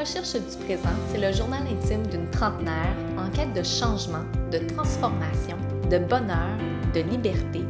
recherche 0.00 0.32
du 0.32 0.64
présent, 0.64 0.88
c'est 1.12 1.20
le 1.20 1.30
journal 1.30 1.62
intime 1.70 2.06
d'une 2.06 2.28
trentenaire 2.30 2.96
en 3.18 3.28
quête 3.30 3.52
de 3.52 3.62
changement, 3.62 4.24
de 4.50 4.56
transformation, 4.74 5.58
de 5.90 5.98
bonheur, 5.98 6.56
de 6.94 7.00
liberté, 7.00 7.60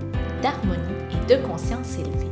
d'harmonie 0.41 0.79
et 1.11 1.35
de 1.35 1.45
conscience 1.45 1.99
élevée. 1.99 2.31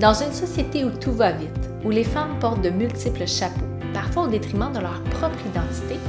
Dans 0.00 0.12
une 0.12 0.32
société 0.32 0.84
où 0.84 0.90
tout 0.90 1.12
va 1.12 1.30
vite, 1.30 1.70
où 1.84 1.90
les 1.90 2.02
femmes 2.02 2.36
portent 2.40 2.62
de 2.62 2.70
multiples 2.70 3.28
chapeaux, 3.28 3.60
parfois 3.94 4.24
au 4.24 4.28
détriment 4.28 4.72
de 4.72 4.80
leur 4.80 5.00
propre 5.04 5.38
identité, 5.46 6.00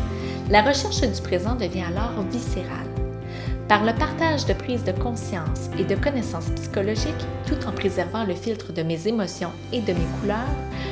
la 0.50 0.64
recherche 0.64 1.02
du 1.02 1.21
présent 1.21 1.54
devient 1.54 1.84
alors 1.84 2.20
viscérale. 2.32 2.82
Par 3.68 3.86
le 3.86 3.93
partage 3.93 4.45
de 4.45 4.54
prise 4.54 4.84
de 4.84 4.91
conscience 4.91 5.70
et 5.79 5.86
de 5.86 5.96
connaissances 5.96 6.50
psychologiques, 6.50 7.14
tout 7.48 7.66
en 7.66 7.71
préservant 7.71 8.25
le 8.25 8.33
filtre 8.33 8.74
de 8.74 8.83
mes 8.83 9.07
émotions 9.07 9.51
et 9.71 9.79
de 9.79 9.93
mes 9.93 10.07
couleurs, 10.20 10.37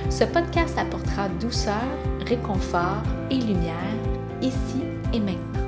ce 0.09 0.23
podcast 0.23 0.77
apportera 0.77 1.27
douceur, 1.41 1.83
réconfort 2.25 3.03
et 3.29 3.35
lumière, 3.35 3.75
ici 4.41 4.81
et 5.13 5.19
maintenant. 5.19 5.67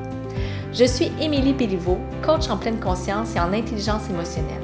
Je 0.73 0.85
suis 0.85 1.11
Émilie 1.19 1.53
Béliveau, 1.53 1.97
coach 2.25 2.49
en 2.49 2.57
pleine 2.57 2.79
conscience 2.79 3.35
et 3.35 3.39
en 3.39 3.53
intelligence 3.53 4.09
émotionnelle. 4.09 4.63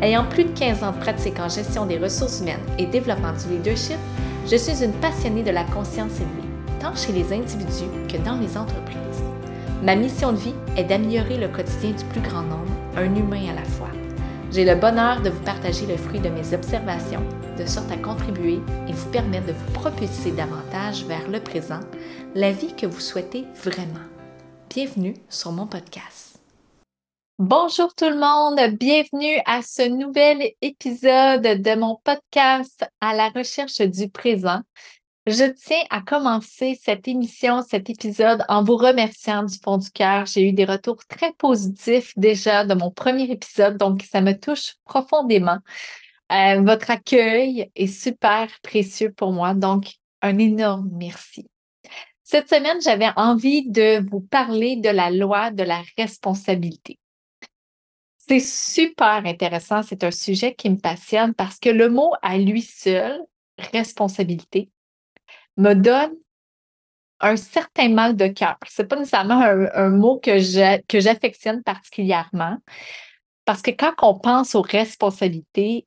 Ayant 0.00 0.24
plus 0.24 0.44
de 0.44 0.58
15 0.58 0.82
ans 0.82 0.92
de 0.92 0.98
pratique 0.98 1.38
en 1.38 1.48
gestion 1.48 1.86
des 1.86 1.98
ressources 1.98 2.40
humaines 2.40 2.58
et 2.78 2.86
développement 2.86 3.32
du 3.32 3.56
leadership, 3.56 3.98
je 4.50 4.56
suis 4.56 4.82
une 4.82 4.92
passionnée 4.92 5.42
de 5.42 5.50
la 5.50 5.64
conscience 5.64 6.16
élevée, 6.16 6.48
tant 6.80 6.96
chez 6.96 7.12
les 7.12 7.32
individus 7.32 7.90
que 8.08 8.16
dans 8.24 8.36
les 8.36 8.56
entreprises. 8.56 9.33
Ma 9.84 9.96
mission 9.96 10.32
de 10.32 10.38
vie 10.38 10.54
est 10.78 10.84
d'améliorer 10.84 11.36
le 11.36 11.46
quotidien 11.46 11.90
du 11.90 12.04
plus 12.06 12.22
grand 12.22 12.40
nombre, 12.40 12.72
un 12.96 13.14
humain 13.14 13.50
à 13.50 13.54
la 13.54 13.64
fois. 13.64 13.90
J'ai 14.50 14.64
le 14.64 14.76
bonheur 14.76 15.20
de 15.20 15.28
vous 15.28 15.42
partager 15.42 15.84
le 15.84 15.98
fruit 15.98 16.20
de 16.20 16.30
mes 16.30 16.54
observations, 16.54 17.22
de 17.58 17.66
sorte 17.66 17.92
à 17.92 17.98
contribuer 17.98 18.60
et 18.88 18.92
vous 18.92 19.10
permettre 19.10 19.48
de 19.48 19.52
vous 19.52 19.72
propulser 19.72 20.30
davantage 20.30 21.04
vers 21.04 21.28
le 21.28 21.38
présent, 21.38 21.80
la 22.34 22.50
vie 22.50 22.74
que 22.74 22.86
vous 22.86 22.98
souhaitez 22.98 23.44
vraiment. 23.62 24.00
Bienvenue 24.70 25.16
sur 25.28 25.52
mon 25.52 25.66
podcast. 25.66 26.38
Bonjour 27.38 27.94
tout 27.94 28.08
le 28.08 28.18
monde, 28.18 28.78
bienvenue 28.78 29.38
à 29.44 29.60
ce 29.60 29.86
nouvel 29.86 30.52
épisode 30.62 31.60
de 31.60 31.78
mon 31.78 32.00
podcast 32.02 32.86
à 33.02 33.14
la 33.14 33.28
recherche 33.28 33.82
du 33.82 34.08
présent. 34.08 34.62
Je 35.26 35.44
tiens 35.44 35.82
à 35.88 36.02
commencer 36.02 36.78
cette 36.82 37.08
émission, 37.08 37.62
cet 37.62 37.88
épisode 37.88 38.44
en 38.46 38.62
vous 38.62 38.76
remerciant 38.76 39.42
du 39.42 39.56
fond 39.56 39.78
du 39.78 39.90
cœur. 39.90 40.26
J'ai 40.26 40.46
eu 40.46 40.52
des 40.52 40.66
retours 40.66 41.02
très 41.06 41.32
positifs 41.32 42.12
déjà 42.18 42.66
de 42.66 42.74
mon 42.74 42.90
premier 42.90 43.30
épisode, 43.30 43.78
donc 43.78 44.02
ça 44.02 44.20
me 44.20 44.38
touche 44.38 44.74
profondément. 44.84 45.56
Euh, 46.30 46.60
votre 46.60 46.90
accueil 46.90 47.70
est 47.74 47.86
super 47.86 48.48
précieux 48.62 49.12
pour 49.12 49.32
moi, 49.32 49.54
donc 49.54 49.94
un 50.20 50.36
énorme 50.36 50.90
merci. 50.92 51.48
Cette 52.22 52.50
semaine, 52.50 52.82
j'avais 52.82 53.10
envie 53.16 53.66
de 53.66 54.06
vous 54.10 54.20
parler 54.20 54.76
de 54.76 54.90
la 54.90 55.10
loi 55.10 55.50
de 55.50 55.62
la 55.62 55.82
responsabilité. 55.96 56.98
C'est 58.18 58.40
super 58.40 59.24
intéressant, 59.24 59.82
c'est 59.82 60.04
un 60.04 60.10
sujet 60.10 60.54
qui 60.54 60.68
me 60.68 60.78
passionne 60.78 61.32
parce 61.32 61.58
que 61.58 61.70
le 61.70 61.88
mot 61.88 62.12
à 62.20 62.36
lui 62.36 62.60
seul, 62.60 63.18
responsabilité, 63.72 64.68
me 65.56 65.74
donne 65.74 66.14
un 67.20 67.36
certain 67.36 67.88
mal 67.88 68.16
de 68.16 68.28
cœur. 68.28 68.56
Ce 68.68 68.82
n'est 68.82 68.88
pas 68.88 68.96
nécessairement 68.96 69.40
un, 69.40 69.88
mot 69.90 70.18
que 70.18 70.38
j'affectionne 70.38 71.62
particulièrement 71.62 72.58
parce 73.44 73.62
que 73.62 73.70
quand 73.70 73.94
on 74.02 74.18
pense 74.18 74.54
aux 74.54 74.62
responsabilités, 74.62 75.86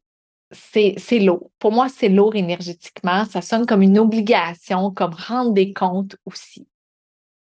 c'est 0.52 1.20
lourd. 1.20 1.52
Pour 1.60 1.72
moi, 1.72 1.90
c'est 1.90 2.10
lourd 2.10 2.36
énergétiquement. 2.36 3.26
Ça 3.26 3.42
sonne 3.42 3.66
comme 3.66 3.82
une 3.82 4.00
obligation, 4.00 4.92
comme 4.92 5.14
rendre 5.14 5.52
des 5.52 5.74
comptes 5.74 6.16
aussi. 6.26 6.68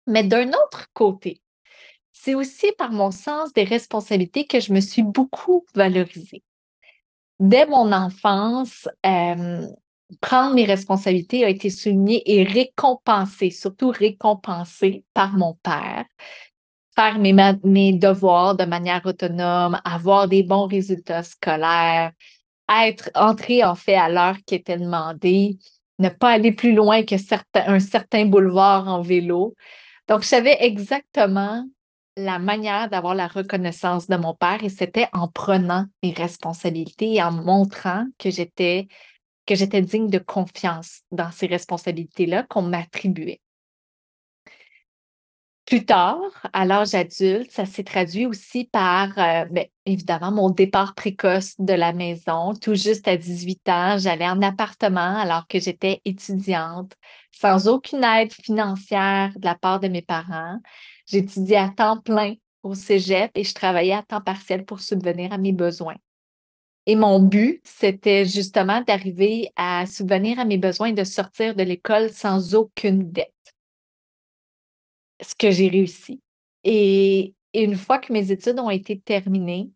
Mais 0.06 0.24
d'un 0.24 0.48
autre 0.48 0.86
côté, 0.92 1.40
c'est 2.12 2.34
aussi 2.34 2.72
par 2.76 2.92
mon 2.92 3.10
sens 3.10 3.52
des 3.52 3.64
responsabilités 3.64 4.46
que 4.46 4.60
je 4.60 4.72
me 4.72 4.80
suis 4.80 5.02
beaucoup 5.02 5.64
valorisée. 5.74 6.42
Dès 7.38 7.64
mon 7.66 7.92
enfance, 7.92 8.88
euh, 9.06 9.66
prendre 10.20 10.54
mes 10.54 10.64
responsabilités 10.64 11.44
a 11.44 11.48
été 11.48 11.70
souligné 11.70 12.22
et 12.26 12.42
récompensé, 12.42 13.50
surtout 13.50 13.90
récompensé 13.90 15.04
par 15.14 15.32
mon 15.32 15.54
père. 15.62 16.04
Faire 16.94 17.18
mes, 17.18 17.92
devoirs 17.92 18.56
de 18.56 18.64
manière 18.64 19.04
autonome, 19.04 19.80
avoir 19.84 20.28
des 20.28 20.42
bons 20.42 20.66
résultats 20.66 21.22
scolaires, 21.22 22.12
être 22.68 23.10
entré 23.14 23.64
en 23.64 23.74
fait 23.74 23.94
à 23.94 24.08
l'heure 24.08 24.36
qui 24.46 24.56
était 24.56 24.78
demandée, 24.78 25.58
ne 25.98 26.08
pas 26.08 26.30
aller 26.30 26.52
plus 26.52 26.72
loin 26.72 27.02
que 27.02 27.14
un 27.54 27.80
certain 27.80 28.26
boulevard 28.26 28.88
en 28.88 29.02
vélo. 29.02 29.54
Donc, 30.08 30.22
je 30.22 30.28
savais 30.28 30.56
exactement 30.60 31.64
la 32.16 32.38
manière 32.38 32.88
d'avoir 32.88 33.14
la 33.14 33.28
reconnaissance 33.28 34.08
de 34.08 34.16
mon 34.16 34.34
père 34.34 34.62
et 34.62 34.68
c'était 34.68 35.08
en 35.12 35.28
prenant 35.28 35.86
mes 36.02 36.12
responsabilités 36.12 37.14
et 37.14 37.22
en 37.22 37.32
montrant 37.32 38.04
que 38.18 38.30
j'étais 38.30 38.88
que 39.50 39.56
j'étais 39.56 39.82
digne 39.82 40.08
de 40.08 40.20
confiance 40.20 41.00
dans 41.10 41.32
ces 41.32 41.48
responsabilités-là 41.48 42.44
qu'on 42.44 42.62
m'attribuait. 42.62 43.40
Plus 45.66 45.84
tard, 45.84 46.20
à 46.52 46.64
l'âge 46.64 46.94
adulte, 46.94 47.50
ça 47.50 47.66
s'est 47.66 47.82
traduit 47.82 48.26
aussi 48.26 48.66
par, 48.66 49.08
euh, 49.18 49.46
ben, 49.50 49.66
évidemment, 49.86 50.30
mon 50.30 50.50
départ 50.50 50.94
précoce 50.94 51.56
de 51.58 51.72
la 51.72 51.92
maison. 51.92 52.54
Tout 52.54 52.76
juste 52.76 53.08
à 53.08 53.16
18 53.16 53.68
ans, 53.68 53.98
j'allais 53.98 54.28
en 54.28 54.40
appartement 54.40 55.18
alors 55.18 55.48
que 55.48 55.58
j'étais 55.58 56.00
étudiante, 56.04 56.92
sans 57.32 57.66
aucune 57.66 58.04
aide 58.04 58.32
financière 58.32 59.32
de 59.36 59.44
la 59.44 59.56
part 59.56 59.80
de 59.80 59.88
mes 59.88 60.02
parents. 60.02 60.58
J'étudiais 61.06 61.56
à 61.56 61.70
temps 61.70 62.00
plein 62.00 62.34
au 62.62 62.74
cégep 62.74 63.32
et 63.34 63.42
je 63.42 63.54
travaillais 63.54 63.94
à 63.94 64.04
temps 64.04 64.20
partiel 64.20 64.64
pour 64.64 64.78
subvenir 64.78 65.32
à 65.32 65.38
mes 65.38 65.52
besoins. 65.52 65.96
Et 66.90 66.96
mon 66.96 67.20
but, 67.20 67.60
c'était 67.62 68.26
justement 68.26 68.80
d'arriver 68.80 69.52
à 69.54 69.86
subvenir 69.86 70.40
à 70.40 70.44
mes 70.44 70.58
besoins 70.58 70.88
et 70.88 70.92
de 70.92 71.04
sortir 71.04 71.54
de 71.54 71.62
l'école 71.62 72.10
sans 72.10 72.56
aucune 72.56 73.12
dette. 73.12 73.54
Ce 75.22 75.36
que 75.36 75.52
j'ai 75.52 75.68
réussi. 75.68 76.20
Et, 76.64 77.36
une 77.54 77.76
fois 77.76 78.00
que 78.00 78.12
mes 78.12 78.32
études 78.32 78.58
ont 78.58 78.70
été 78.70 78.98
terminées, 78.98 79.70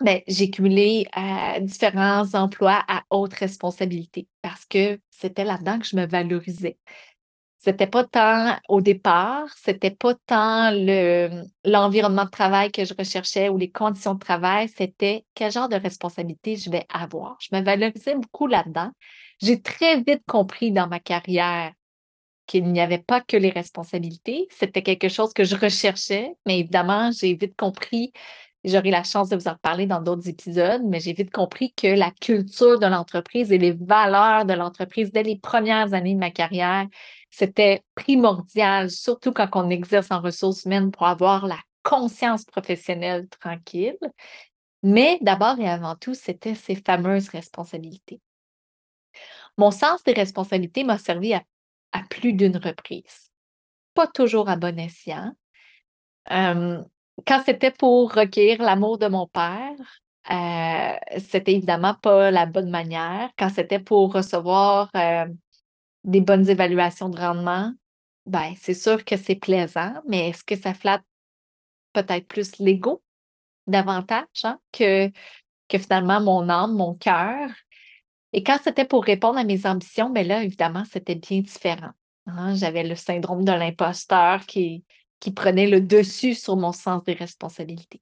ben, 0.00 0.22
j'ai 0.26 0.50
cumulé 0.50 1.06
euh, 1.18 1.60
différents 1.60 2.32
emplois 2.32 2.82
à 2.88 3.04
haute 3.10 3.34
responsabilité 3.34 4.26
parce 4.40 4.64
que 4.64 4.98
c'était 5.10 5.44
là-dedans 5.44 5.78
que 5.78 5.86
je 5.86 5.96
me 5.96 6.06
valorisais. 6.06 6.78
C'était 7.66 7.88
pas 7.88 8.04
tant 8.04 8.56
au 8.68 8.80
départ, 8.80 9.48
c'était 9.60 9.90
pas 9.90 10.14
tant 10.26 10.70
le, 10.70 11.42
l'environnement 11.64 12.24
de 12.24 12.30
travail 12.30 12.70
que 12.70 12.84
je 12.84 12.94
recherchais 12.96 13.48
ou 13.48 13.58
les 13.58 13.72
conditions 13.72 14.14
de 14.14 14.20
travail, 14.20 14.68
c'était 14.68 15.24
quel 15.34 15.50
genre 15.50 15.68
de 15.68 15.74
responsabilité 15.74 16.54
je 16.54 16.70
vais 16.70 16.86
avoir. 16.88 17.36
Je 17.40 17.48
me 17.56 17.64
valorisais 17.64 18.14
beaucoup 18.14 18.46
là-dedans. 18.46 18.92
J'ai 19.42 19.60
très 19.60 20.00
vite 20.00 20.22
compris 20.28 20.70
dans 20.70 20.86
ma 20.86 21.00
carrière 21.00 21.72
qu'il 22.46 22.70
n'y 22.70 22.80
avait 22.80 23.02
pas 23.02 23.20
que 23.20 23.36
les 23.36 23.50
responsabilités. 23.50 24.46
C'était 24.52 24.84
quelque 24.84 25.08
chose 25.08 25.32
que 25.32 25.42
je 25.42 25.56
recherchais, 25.56 26.36
mais 26.46 26.60
évidemment, 26.60 27.10
j'ai 27.10 27.34
vite 27.34 27.56
compris 27.56 28.12
J'aurai 28.66 28.90
la 28.90 29.04
chance 29.04 29.28
de 29.28 29.36
vous 29.36 29.46
en 29.46 29.52
reparler 29.52 29.86
dans 29.86 30.00
d'autres 30.00 30.28
épisodes, 30.28 30.82
mais 30.84 30.98
j'ai 30.98 31.12
vite 31.12 31.30
compris 31.30 31.72
que 31.74 31.86
la 31.86 32.10
culture 32.10 32.80
de 32.80 32.86
l'entreprise 32.86 33.52
et 33.52 33.58
les 33.58 33.70
valeurs 33.70 34.44
de 34.44 34.54
l'entreprise 34.54 35.12
dès 35.12 35.22
les 35.22 35.36
premières 35.38 35.94
années 35.94 36.14
de 36.14 36.18
ma 36.18 36.32
carrière, 36.32 36.84
c'était 37.36 37.82
primordial, 37.94 38.90
surtout 38.90 39.30
quand 39.30 39.48
on 39.52 39.68
exerce 39.68 40.10
en 40.10 40.22
ressources 40.22 40.64
humaines 40.64 40.90
pour 40.90 41.06
avoir 41.06 41.46
la 41.46 41.58
conscience 41.82 42.46
professionnelle 42.46 43.28
tranquille. 43.28 43.98
Mais 44.82 45.18
d'abord 45.20 45.60
et 45.60 45.68
avant 45.68 45.96
tout, 45.96 46.14
c'était 46.14 46.54
ces 46.54 46.76
fameuses 46.76 47.28
responsabilités. 47.28 48.22
Mon 49.58 49.70
sens 49.70 50.02
des 50.02 50.14
responsabilités 50.14 50.82
m'a 50.82 50.96
servi 50.96 51.34
à, 51.34 51.42
plus 52.08 52.32
d'une 52.32 52.56
reprise. 52.56 53.30
Pas 53.92 54.06
toujours 54.06 54.48
à 54.48 54.56
bon 54.56 54.78
escient. 54.78 55.32
Quand 56.30 57.42
c'était 57.44 57.70
pour 57.70 58.14
recueillir 58.14 58.62
l'amour 58.62 58.96
de 58.96 59.08
mon 59.08 59.26
père, 59.26 59.74
euh, 60.30 61.18
c'était 61.18 61.52
évidemment 61.52 61.94
pas 62.00 62.30
la 62.30 62.46
bonne 62.46 62.70
manière. 62.70 63.28
Quand 63.38 63.50
c'était 63.50 63.78
pour 63.78 64.14
recevoir 64.14 64.88
euh, 64.96 65.26
des 66.06 66.20
bonnes 66.20 66.48
évaluations 66.48 67.08
de 67.08 67.18
rendement, 67.18 67.72
ben, 68.24 68.54
c'est 68.60 68.74
sûr 68.74 69.04
que 69.04 69.16
c'est 69.16 69.34
plaisant, 69.34 69.92
mais 70.08 70.30
est-ce 70.30 70.42
que 70.42 70.56
ça 70.56 70.72
flatte 70.72 71.04
peut-être 71.92 72.26
plus 72.26 72.58
l'ego 72.58 73.02
davantage 73.66 74.24
hein, 74.44 74.58
que, 74.72 75.08
que 75.68 75.78
finalement 75.78 76.20
mon 76.20 76.48
âme, 76.48 76.74
mon 76.74 76.94
cœur? 76.94 77.50
Et 78.32 78.42
quand 78.42 78.58
c'était 78.62 78.84
pour 78.84 79.04
répondre 79.04 79.38
à 79.38 79.44
mes 79.44 79.66
ambitions, 79.66 80.10
ben 80.10 80.26
là, 80.26 80.42
évidemment, 80.42 80.84
c'était 80.90 81.14
bien 81.14 81.40
différent. 81.40 81.92
Hein. 82.26 82.54
J'avais 82.54 82.84
le 82.84 82.94
syndrome 82.94 83.44
de 83.44 83.52
l'imposteur 83.52 84.44
qui, 84.46 84.84
qui 85.20 85.32
prenait 85.32 85.68
le 85.68 85.80
dessus 85.80 86.34
sur 86.34 86.56
mon 86.56 86.72
sens 86.72 87.02
des 87.04 87.14
responsabilités. 87.14 88.00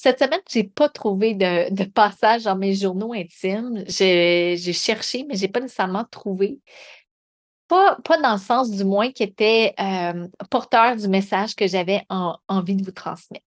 Cette 0.00 0.20
semaine, 0.20 0.40
je 0.48 0.60
n'ai 0.60 0.64
pas 0.64 0.88
trouvé 0.88 1.34
de, 1.34 1.84
passage 1.84 2.44
dans 2.44 2.54
mes 2.54 2.72
journaux 2.72 3.12
intimes. 3.12 3.82
J'ai 3.88 4.56
cherché, 4.72 5.24
mais 5.28 5.34
je 5.34 5.42
n'ai 5.42 5.48
pas 5.48 5.58
nécessairement 5.58 6.04
trouvé. 6.04 6.60
Pas, 7.66 7.96
pas 8.04 8.16
dans 8.22 8.34
le 8.34 8.38
sens 8.38 8.70
du 8.70 8.84
moins 8.84 9.10
qui 9.10 9.24
était 9.24 9.74
euh, 9.80 10.28
porteur 10.50 10.94
du 10.94 11.08
message 11.08 11.56
que 11.56 11.66
j'avais 11.66 12.02
envie 12.08 12.76
de 12.76 12.84
vous 12.84 12.92
transmettre. 12.92 13.44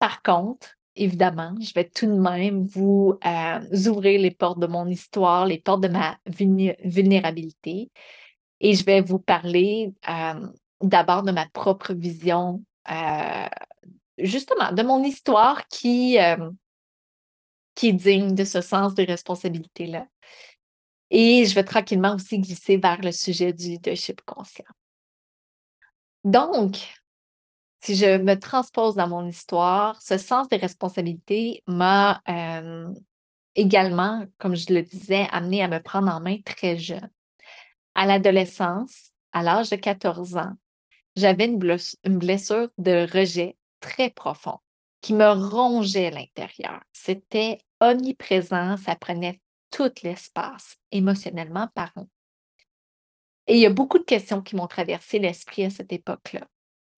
Par 0.00 0.22
contre, 0.22 0.76
évidemment, 0.96 1.54
je 1.60 1.72
vais 1.72 1.88
tout 1.88 2.06
de 2.06 2.18
même 2.18 2.64
vous 2.64 3.20
euh, 3.24 3.90
ouvrir 3.90 4.20
les 4.20 4.32
portes 4.32 4.58
de 4.58 4.66
mon 4.66 4.88
histoire, 4.88 5.46
les 5.46 5.58
portes 5.58 5.82
de 5.82 5.88
ma 5.88 6.18
vulnérabilité. 6.26 7.92
Et 8.58 8.74
je 8.74 8.84
vais 8.84 9.02
vous 9.02 9.20
parler 9.20 9.94
euh, 10.08 10.48
d'abord 10.80 11.22
de 11.22 11.30
ma 11.30 11.46
propre 11.46 11.94
vision, 11.94 12.60
justement, 14.22 14.72
de 14.72 14.82
mon 14.82 15.02
histoire 15.02 15.66
qui, 15.68 16.18
qui 17.74 17.88
est 17.88 17.92
digne 17.92 18.34
de 18.34 18.44
ce 18.44 18.60
sens 18.60 18.94
de 18.94 19.04
responsabilité-là. 19.04 20.06
Et 21.10 21.44
je 21.44 21.54
vais 21.54 21.64
tranquillement 21.64 22.14
aussi 22.14 22.38
glisser 22.38 22.76
vers 22.76 23.00
le 23.00 23.12
sujet 23.12 23.52
du 23.52 23.70
leadership 23.70 24.20
conscient. 24.22 24.64
Donc, 26.24 26.78
si 27.82 27.96
je 27.96 28.18
me 28.18 28.38
transpose 28.38 28.94
dans 28.94 29.08
mon 29.08 29.26
histoire, 29.26 30.00
ce 30.02 30.18
sens 30.18 30.48
de 30.48 30.56
responsabilité 30.56 31.62
m'a 31.66 32.20
euh, 32.28 32.92
également, 33.54 34.26
comme 34.38 34.54
je 34.54 34.72
le 34.72 34.82
disais, 34.82 35.26
amené 35.32 35.62
à 35.62 35.68
me 35.68 35.80
prendre 35.80 36.12
en 36.12 36.20
main 36.20 36.38
très 36.44 36.76
jeune. 36.76 37.10
À 37.94 38.06
l'adolescence, 38.06 39.12
à 39.32 39.42
l'âge 39.42 39.70
de 39.70 39.76
14 39.76 40.36
ans, 40.36 40.52
j'avais 41.16 41.46
une, 41.46 41.58
blessure 41.58 42.68
de 42.78 43.06
rejet 43.12 43.56
très 43.80 44.10
profond 44.10 44.58
qui 45.00 45.14
me 45.14 45.28
rongeait 45.30 46.10
l'intérieur. 46.10 46.80
C'était 46.92 47.58
omniprésent, 47.80 48.76
ça 48.76 48.94
prenait 48.96 49.40
tout 49.70 49.92
l'espace 50.02 50.76
émotionnellement 50.92 51.68
parlant. 51.74 52.08
Et 53.46 53.54
il 53.54 53.60
y 53.60 53.66
a 53.66 53.70
beaucoup 53.70 53.98
de 53.98 54.04
questions 54.04 54.42
qui 54.42 54.56
m'ont 54.56 54.66
traversé 54.66 55.18
l'esprit 55.18 55.64
à 55.64 55.70
cette 55.70 55.92
époque-là. 55.92 56.46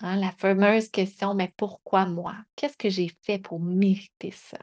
Hein, 0.01 0.17
la 0.17 0.33
fameuse 0.33 0.89
question, 0.91 1.35
mais 1.35 1.53
pourquoi 1.57 2.07
moi? 2.07 2.35
Qu'est-ce 2.57 2.77
que 2.77 2.91
j'ai 2.91 3.11
fait 3.23 3.39
pour 3.39 3.61
mériter 3.61 4.33
ça? 4.33 4.59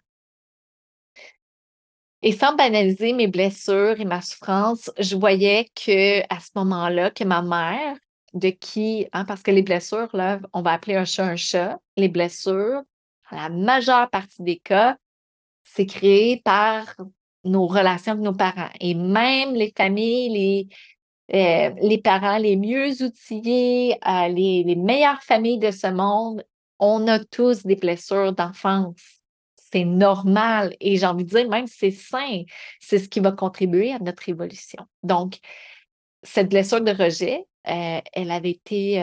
Et 2.22 2.34
sans 2.34 2.54
banaliser 2.54 3.14
mes 3.14 3.28
blessures 3.28 4.00
et 4.00 4.06
ma 4.06 4.22
souffrance, 4.22 4.92
je 5.00 5.16
voyais 5.16 5.70
que 5.74 6.22
à 6.34 6.42
ce 6.42 6.50
moment-là, 6.56 7.12
que 7.12 7.24
ma 7.24 7.42
mère, 7.42 7.98
de 8.34 8.50
qui, 8.50 9.08
hein, 9.14 9.26
parce 9.26 9.42
que 9.42 9.52
les 9.52 9.64
blessures, 9.64 10.10
on 10.54 10.62
va 10.62 10.72
appeler 10.72 10.96
un 10.96 11.06
chat 11.06 11.26
un 11.26 11.36
chat, 11.36 11.80
les 11.98 12.10
blessures, 12.10 12.82
la 13.32 13.50
majeure 13.50 14.10
partie 14.10 14.42
des 14.44 14.58
cas, 14.58 14.98
c'est 15.64 15.86
créé 15.86 16.42
par 16.44 16.96
nos 17.44 17.68
relations 17.68 18.14
avec 18.14 18.24
nos 18.24 18.34
parents. 18.34 18.70
Et 18.80 18.94
même 18.96 19.54
les 19.54 19.74
familles, 19.76 20.68
les, 21.32 21.70
euh, 21.92 21.98
parents 22.04 22.38
les 22.38 22.56
mieux 22.56 23.04
outillés, 23.04 23.98
euh, 24.08 24.28
les, 24.30 24.64
les 24.64 24.76
meilleures 24.76 25.22
familles 25.22 25.60
de 25.60 25.72
ce 25.72 25.88
monde, 25.88 26.44
on 26.80 27.08
a 27.08 27.20
tous 27.20 27.66
des 27.66 27.76
blessures 27.76 28.34
d'enfance. 28.34 29.20
C'est 29.56 29.86
normal 29.86 30.76
et 30.80 30.98
j'ai 30.98 31.06
envie 31.06 31.26
de 31.26 31.30
dire 31.30 31.50
même 31.50 31.68
c'est 31.68 31.92
sain. 31.92 32.44
C'est 32.80 32.98
ce 32.98 33.08
qui 33.08 33.20
va 33.20 33.32
contribuer 33.32 33.94
à 33.94 34.00
notre 34.00 34.28
évolution. 34.28 34.88
Donc, 35.04 35.40
cette 36.24 36.50
blessure 36.50 36.82
de 36.82 36.92
rejet, 36.92 37.46
euh, 37.68 38.02
elle 38.14 38.32
avait 38.32 38.52
été 38.52 39.00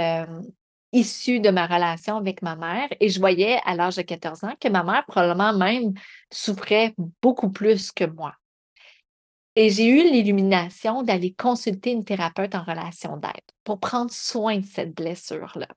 issue 0.92 1.40
de 1.40 1.50
ma 1.50 1.66
relation 1.66 2.16
avec 2.16 2.42
ma 2.42 2.56
mère 2.56 2.88
et 3.00 3.08
je 3.08 3.18
voyais 3.20 3.60
à 3.64 3.74
l'âge 3.74 3.96
de 3.96 4.02
14 4.02 4.44
ans 4.44 4.54
que 4.60 4.68
ma 4.68 4.82
mère 4.82 5.04
probablement 5.06 5.52
même 5.52 5.92
souffrait 6.30 6.94
beaucoup 7.22 7.50
plus 7.50 7.92
que 7.92 8.04
moi. 8.04 8.34
Et 9.56 9.70
j'ai 9.70 9.86
eu 9.86 10.02
l'illumination 10.10 11.02
d'aller 11.02 11.32
consulter 11.32 11.92
une 11.92 12.04
thérapeute 12.04 12.54
en 12.54 12.62
relation 12.62 13.16
d'aide 13.16 13.32
pour 13.64 13.80
prendre 13.80 14.10
soin 14.10 14.58
de 14.58 14.66
cette 14.66 14.94
blessure-là, 14.94 15.68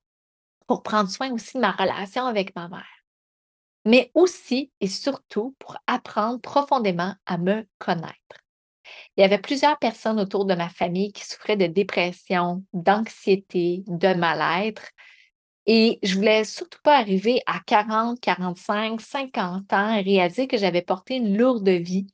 pour 0.67 0.83
prendre 0.83 1.09
soin 1.09 1.31
aussi 1.31 1.55
de 1.55 1.61
ma 1.61 1.71
relation 1.71 2.25
avec 2.25 2.55
ma 2.55 2.67
mère, 2.67 3.05
mais 3.85 4.11
aussi 4.13 4.71
et 4.81 4.87
surtout 4.87 5.55
pour 5.59 5.77
apprendre 5.87 6.41
profondément 6.41 7.15
à 7.25 7.37
me 7.37 7.65
connaître. 7.77 8.43
Il 9.17 9.21
y 9.21 9.23
avait 9.23 9.39
plusieurs 9.39 9.77
personnes 9.79 10.19
autour 10.19 10.45
de 10.45 10.55
ma 10.55 10.69
famille 10.69 11.11
qui 11.11 11.25
souffraient 11.25 11.57
de 11.57 11.67
dépression, 11.67 12.63
d'anxiété, 12.73 13.83
de 13.87 14.13
mal-être. 14.13 14.89
Et 15.65 15.99
je 16.03 16.15
voulais 16.15 16.45
surtout 16.45 16.79
pas 16.83 16.97
arriver 16.97 17.41
à 17.45 17.59
40, 17.65 18.19
45, 18.19 18.99
50 18.99 19.73
ans 19.73 19.93
et 19.93 20.01
réaliser 20.01 20.47
que 20.47 20.57
j'avais 20.57 20.81
porté 20.81 21.15
une 21.15 21.37
lourde 21.37 21.69
vie 21.69 22.07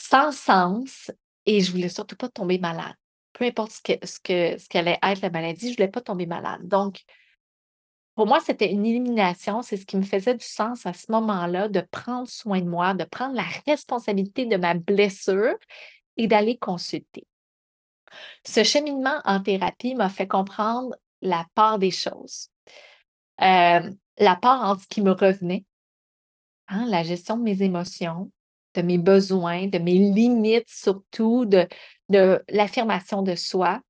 sans 0.00 0.32
sens 0.32 1.10
et 1.46 1.60
je 1.60 1.70
voulais 1.70 1.88
surtout 1.88 2.16
pas 2.16 2.28
tomber 2.28 2.58
malade. 2.58 2.94
Peu 3.32 3.44
importe 3.44 3.72
ce 3.72 3.80
que, 3.82 4.58
ce 4.58 4.68
qu'allait 4.68 4.98
être 5.02 5.22
la 5.22 5.30
maladie, 5.30 5.70
je 5.70 5.76
voulais 5.76 5.88
pas 5.88 6.00
tomber 6.00 6.26
malade. 6.26 6.66
Donc, 6.66 7.02
pour 8.18 8.26
moi, 8.26 8.40
c'était 8.40 8.72
une 8.72 8.84
élimination. 8.84 9.62
C'est 9.62 9.76
ce 9.76 9.86
qui 9.86 9.96
me 9.96 10.02
faisait 10.02 10.34
du 10.34 10.44
sens 10.44 10.86
à 10.86 10.92
ce 10.92 11.12
moment-là, 11.12 11.68
de 11.68 11.80
prendre 11.80 12.26
soin 12.26 12.60
de 12.60 12.68
moi, 12.68 12.92
de 12.92 13.04
prendre 13.04 13.36
la 13.36 13.44
responsabilité 13.64 14.44
de 14.44 14.56
ma 14.56 14.74
blessure 14.74 15.54
et 16.16 16.26
d'aller 16.26 16.58
consulter. 16.58 17.28
Ce 18.44 18.64
cheminement 18.64 19.20
en 19.24 19.40
thérapie 19.40 19.94
m'a 19.94 20.08
fait 20.08 20.26
comprendre 20.26 20.96
la 21.22 21.46
part 21.54 21.78
des 21.78 21.92
choses. 21.92 22.48
Euh, 23.40 23.88
la 24.18 24.34
part 24.34 24.68
entre 24.68 24.82
ce 24.82 24.88
qui 24.88 25.00
me 25.00 25.12
revenait, 25.12 25.64
hein, 26.66 26.86
la 26.88 27.04
gestion 27.04 27.36
de 27.36 27.44
mes 27.44 27.62
émotions, 27.62 28.32
de 28.74 28.82
mes 28.82 28.98
besoins, 28.98 29.68
de 29.68 29.78
mes 29.78 29.94
limites 29.96 30.68
surtout, 30.68 31.44
de 31.44 31.68
l'affirmation 32.48 33.22
de 33.22 33.36
soi, 33.36 33.80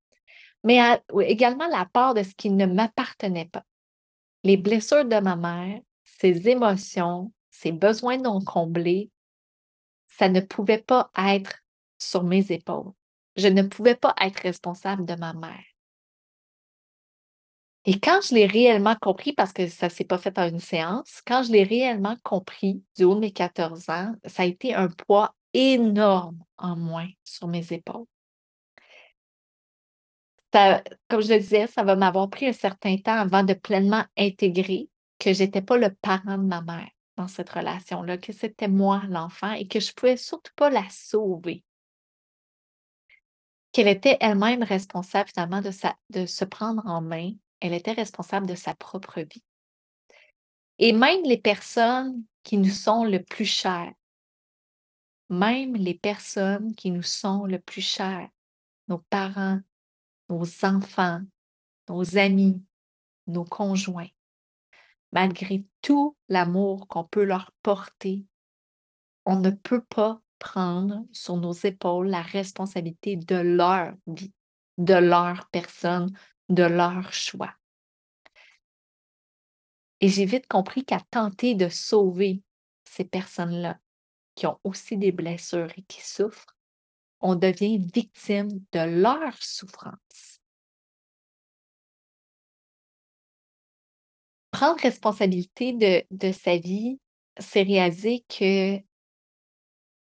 mais 0.64 0.80
également 1.22 1.68
la 1.68 1.86
part 1.86 2.12
de 2.12 2.22
ce 2.22 2.34
qui 2.34 2.50
ne 2.50 2.66
m'appartenait 2.66 3.48
pas 3.50 3.64
les 4.44 4.56
blessures 4.56 5.04
de 5.04 5.20
ma 5.20 5.36
mère, 5.36 5.80
ses 6.04 6.48
émotions, 6.48 7.32
ses 7.50 7.72
besoins 7.72 8.18
non 8.18 8.40
comblés, 8.40 9.10
ça 10.06 10.28
ne 10.28 10.40
pouvait 10.40 10.82
pas 10.82 11.10
être 11.16 11.62
sur 11.98 12.24
mes 12.24 12.50
épaules. 12.52 12.92
Je 13.36 13.48
ne 13.48 13.62
pouvais 13.62 13.94
pas 13.94 14.14
être 14.20 14.40
responsable 14.40 15.04
de 15.04 15.14
ma 15.14 15.32
mère. 15.32 15.64
Et 17.84 18.00
quand 18.00 18.20
je 18.20 18.34
l'ai 18.34 18.46
réellement 18.46 18.96
compris, 18.96 19.32
parce 19.32 19.52
que 19.52 19.66
ça 19.68 19.86
ne 19.86 19.92
s'est 19.92 20.04
pas 20.04 20.18
fait 20.18 20.38
en 20.38 20.48
une 20.48 20.60
séance, 20.60 21.22
quand 21.26 21.42
je 21.42 21.52
l'ai 21.52 21.62
réellement 21.62 22.16
compris 22.22 22.82
du 22.96 23.04
haut 23.04 23.14
de 23.14 23.20
mes 23.20 23.32
14 23.32 23.88
ans, 23.88 24.12
ça 24.26 24.42
a 24.42 24.46
été 24.46 24.74
un 24.74 24.88
poids 24.88 25.34
énorme 25.54 26.44
en 26.58 26.76
moins 26.76 27.08
sur 27.24 27.48
mes 27.48 27.72
épaules 27.72 28.04
comme 30.52 31.20
je 31.20 31.32
le 31.32 31.38
disais, 31.38 31.66
ça 31.66 31.82
va 31.82 31.96
m'avoir 31.96 32.30
pris 32.30 32.46
un 32.46 32.52
certain 32.52 32.96
temps 32.96 33.18
avant 33.18 33.42
de 33.42 33.54
pleinement 33.54 34.04
intégrer 34.16 34.88
que 35.18 35.32
je 35.32 35.42
n'étais 35.42 35.62
pas 35.62 35.76
le 35.76 35.94
parent 35.94 36.38
de 36.38 36.44
ma 36.44 36.62
mère 36.62 36.88
dans 37.16 37.28
cette 37.28 37.50
relation-là, 37.50 38.18
que 38.18 38.32
c'était 38.32 38.68
moi 38.68 39.02
l'enfant 39.08 39.52
et 39.52 39.66
que 39.66 39.80
je 39.80 39.90
ne 39.90 39.94
pouvais 39.94 40.16
surtout 40.16 40.52
pas 40.54 40.70
la 40.70 40.88
sauver. 40.90 41.64
Qu'elle 43.72 43.88
était 43.88 44.16
elle-même 44.20 44.62
responsable 44.62 45.28
finalement 45.28 45.60
de, 45.60 45.70
de 46.10 46.26
se 46.26 46.44
prendre 46.44 46.82
en 46.86 47.02
main. 47.02 47.32
Elle 47.60 47.74
était 47.74 47.92
responsable 47.92 48.46
de 48.46 48.54
sa 48.54 48.74
propre 48.74 49.20
vie. 49.20 49.42
Et 50.78 50.92
même 50.92 51.24
les 51.24 51.38
personnes 51.38 52.24
qui 52.44 52.56
nous 52.56 52.70
sont 52.70 53.04
le 53.04 53.22
plus 53.22 53.44
chères, 53.44 53.92
même 55.28 55.74
les 55.74 55.94
personnes 55.94 56.74
qui 56.74 56.90
nous 56.90 57.02
sont 57.02 57.44
le 57.44 57.58
plus 57.58 57.82
chères, 57.82 58.28
nos 58.86 58.98
parents, 59.10 59.60
nos 60.28 60.44
enfants, 60.64 61.20
nos 61.88 62.16
amis, 62.16 62.62
nos 63.26 63.44
conjoints. 63.44 64.10
Malgré 65.12 65.64
tout 65.80 66.16
l'amour 66.28 66.86
qu'on 66.88 67.04
peut 67.04 67.24
leur 67.24 67.50
porter, 67.62 68.26
on 69.24 69.40
ne 69.40 69.50
peut 69.50 69.82
pas 69.82 70.20
prendre 70.38 71.04
sur 71.12 71.36
nos 71.36 71.52
épaules 71.52 72.08
la 72.08 72.22
responsabilité 72.22 73.16
de 73.16 73.36
leur 73.36 73.94
vie, 74.06 74.32
de 74.76 74.94
leur 74.94 75.48
personne, 75.48 76.12
de 76.48 76.62
leur 76.62 77.12
choix. 77.12 77.54
Et 80.00 80.08
j'ai 80.08 80.26
vite 80.26 80.46
compris 80.46 80.84
qu'à 80.84 81.00
tenter 81.10 81.54
de 81.54 81.68
sauver 81.68 82.42
ces 82.84 83.04
personnes-là 83.04 83.78
qui 84.34 84.46
ont 84.46 84.60
aussi 84.62 84.96
des 84.96 85.10
blessures 85.10 85.72
et 85.76 85.82
qui 85.82 86.00
souffrent, 86.06 86.56
on 87.20 87.34
devient 87.34 87.78
victime 87.78 88.48
de 88.72 88.80
leur 88.80 89.34
souffrance. 89.42 90.40
Prendre 94.50 94.80
responsabilité 94.80 96.04
de, 96.10 96.32
sa 96.32 96.56
vie, 96.56 96.98
c'est 97.38 97.62
réaliser 97.62 98.24
que, 98.28 98.78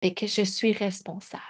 ben, 0.00 0.14
que 0.14 0.26
je 0.26 0.42
suis 0.42 0.72
responsable. 0.72 1.42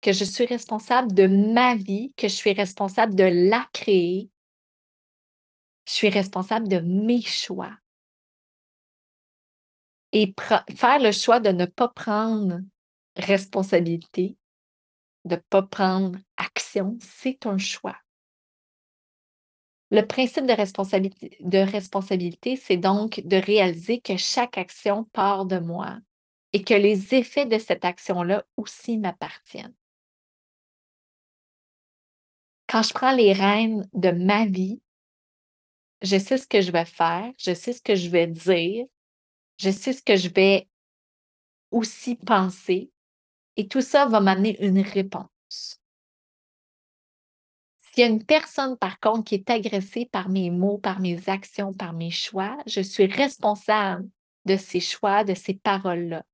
Que 0.00 0.12
je 0.12 0.24
suis 0.24 0.46
responsable 0.46 1.14
de 1.14 1.26
ma 1.26 1.76
vie, 1.76 2.12
que 2.16 2.28
je 2.28 2.34
suis 2.34 2.52
responsable 2.52 3.14
de 3.14 3.24
la 3.24 3.66
créer. 3.72 4.30
Je 5.86 5.92
suis 5.92 6.08
responsable 6.08 6.68
de 6.68 6.78
mes 6.80 7.22
choix. 7.22 7.72
Et 10.12 10.34
faire 10.76 10.98
le 10.98 11.10
choix 11.12 11.40
de 11.40 11.50
ne 11.50 11.64
pas 11.64 11.88
prendre 11.88 12.60
responsabilité, 13.16 14.36
de 15.24 15.36
ne 15.36 15.40
pas 15.40 15.62
prendre 15.62 16.18
action, 16.36 16.96
c'est 17.00 17.46
un 17.46 17.58
choix. 17.58 17.96
Le 19.90 20.02
principe 20.06 20.46
de 20.46 21.58
responsabilité, 21.58 22.56
c'est 22.56 22.78
donc 22.78 23.20
de 23.24 23.36
réaliser 23.36 24.00
que 24.00 24.16
chaque 24.16 24.56
action 24.56 25.04
part 25.12 25.44
de 25.44 25.58
moi 25.58 25.98
et 26.54 26.62
que 26.62 26.74
les 26.74 27.14
effets 27.14 27.46
de 27.46 27.58
cette 27.58 27.84
action-là 27.84 28.44
aussi 28.56 28.96
m'appartiennent. 28.98 29.74
Quand 32.68 32.82
je 32.82 32.94
prends 32.94 33.14
les 33.14 33.34
rênes 33.34 33.86
de 33.92 34.10
ma 34.10 34.46
vie, 34.46 34.80
je 36.00 36.18
sais 36.18 36.38
ce 36.38 36.46
que 36.46 36.62
je 36.62 36.72
vais 36.72 36.86
faire, 36.86 37.30
je 37.38 37.52
sais 37.52 37.74
ce 37.74 37.82
que 37.82 37.94
je 37.94 38.08
vais 38.08 38.26
dire, 38.26 38.86
je 39.58 39.70
sais 39.70 39.92
ce 39.92 40.02
que 40.02 40.16
je 40.16 40.28
vais 40.28 40.68
aussi 41.70 42.16
penser 42.16 42.91
et 43.56 43.68
tout 43.68 43.80
ça 43.80 44.06
va 44.06 44.20
m'amener 44.20 44.56
une 44.64 44.80
réponse. 44.80 45.80
S'il 47.78 48.00
y 48.00 48.04
a 48.04 48.10
une 48.10 48.24
personne, 48.24 48.78
par 48.78 48.98
contre, 49.00 49.24
qui 49.24 49.34
est 49.34 49.50
agressée 49.50 50.08
par 50.10 50.30
mes 50.30 50.50
mots, 50.50 50.78
par 50.78 51.00
mes 51.00 51.28
actions, 51.28 51.74
par 51.74 51.92
mes 51.92 52.10
choix, 52.10 52.56
je 52.66 52.80
suis 52.80 53.04
responsable 53.06 54.08
de 54.46 54.56
ces 54.56 54.80
choix, 54.80 55.24
de 55.24 55.34
ces 55.34 55.54
paroles-là. 55.54 56.24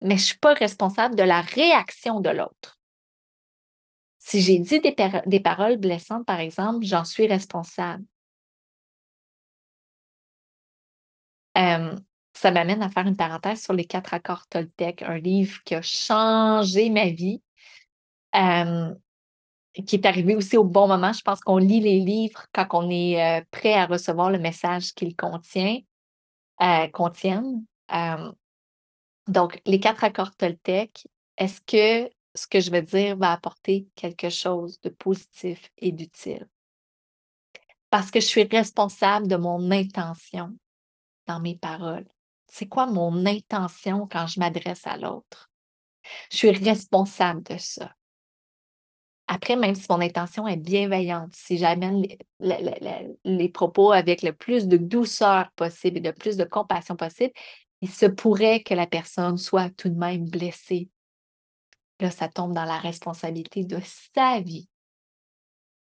Mais 0.00 0.16
je 0.16 0.22
ne 0.22 0.26
suis 0.26 0.38
pas 0.38 0.54
responsable 0.54 1.16
de 1.16 1.22
la 1.22 1.40
réaction 1.40 2.20
de 2.20 2.30
l'autre. 2.30 2.78
Si 4.18 4.40
j'ai 4.40 4.60
dit 4.60 4.80
des, 4.80 4.94
des, 5.26 5.40
paroles 5.40 5.76
blessantes, 5.78 6.24
par 6.24 6.38
exemple, 6.38 6.86
j'en 6.86 7.04
suis 7.04 7.26
responsable. 7.26 8.04
Ça 12.34 12.50
m'amène 12.50 12.82
à 12.82 12.88
faire 12.88 13.06
une 13.06 13.16
parenthèse 13.16 13.62
sur 13.62 13.72
les 13.72 13.84
quatre 13.84 14.14
accords 14.14 14.46
Toltec, 14.48 15.02
un 15.02 15.18
livre 15.18 15.60
qui 15.64 15.74
a 15.74 15.82
changé 15.82 16.90
ma 16.90 17.10
vie, 17.10 17.42
qui 19.86 19.96
est 19.96 20.06
arrivé 20.06 20.34
aussi 20.34 20.56
au 20.56 20.64
bon 20.64 20.88
moment. 20.88 21.12
Je 21.12 21.22
pense 21.22 21.40
qu'on 21.40 21.58
lit 21.58 21.80
les 21.80 22.00
livres 22.00 22.46
quand 22.52 22.66
on 22.72 22.90
est 22.90 23.44
prêt 23.50 23.74
à 23.74 23.86
recevoir 23.86 24.30
le 24.30 24.38
message 24.38 24.92
qu'ils 24.94 25.16
contient, 25.16 25.78
euh, 26.62 26.88
contiennent. 26.88 27.64
donc, 29.28 29.60
les 29.66 29.80
quatre 29.80 30.04
accords 30.04 30.34
Toltec, 30.36 31.06
est-ce 31.36 31.60
que 31.60 32.10
ce 32.34 32.46
que 32.46 32.60
je 32.60 32.70
vais 32.70 32.82
dire 32.82 33.16
va 33.16 33.32
apporter 33.32 33.88
quelque 33.94 34.30
chose 34.30 34.80
de 34.80 34.88
positif 34.88 35.70
et 35.78 35.92
d'utile? 35.92 36.48
Parce 37.90 38.10
que 38.10 38.20
je 38.20 38.26
suis 38.26 38.44
responsable 38.44 39.28
de 39.28 39.36
mon 39.36 39.70
intention 39.70 40.56
dans 41.26 41.40
mes 41.40 41.56
paroles. 41.56 42.06
C'est 42.52 42.68
quoi 42.68 42.84
mon 42.84 43.24
intention 43.24 44.06
quand 44.06 44.26
je 44.26 44.38
m'adresse 44.38 44.86
à 44.86 44.98
l'autre? 44.98 45.50
Je 46.30 46.36
suis 46.36 46.50
responsable 46.50 47.42
de 47.44 47.56
ça. 47.56 47.94
Après, 49.26 49.56
même 49.56 49.74
si 49.74 49.86
mon 49.88 50.02
intention 50.02 50.46
est 50.46 50.58
bienveillante, 50.58 51.34
si 51.34 51.56
j'amène 51.56 52.04
les, 52.40 53.48
propos 53.48 53.92
avec 53.92 54.20
le 54.20 54.34
plus 54.34 54.68
de 54.68 54.76
douceur 54.76 55.50
possible 55.52 55.96
et 55.96 56.00
de 56.02 56.10
plus 56.10 56.36
de 56.36 56.44
compassion 56.44 56.94
possible, 56.94 57.32
il 57.80 57.88
se 57.88 58.04
pourrait 58.04 58.62
que 58.62 58.74
la 58.74 58.86
personne 58.86 59.38
soit 59.38 59.70
tout 59.70 59.88
de 59.88 59.98
même 59.98 60.28
blessée. 60.28 60.90
Là, 62.00 62.10
ça 62.10 62.28
tombe 62.28 62.52
dans 62.52 62.66
la 62.66 62.78
responsabilité 62.78 63.64
de 63.64 63.80
sa 64.12 64.40
vie 64.40 64.68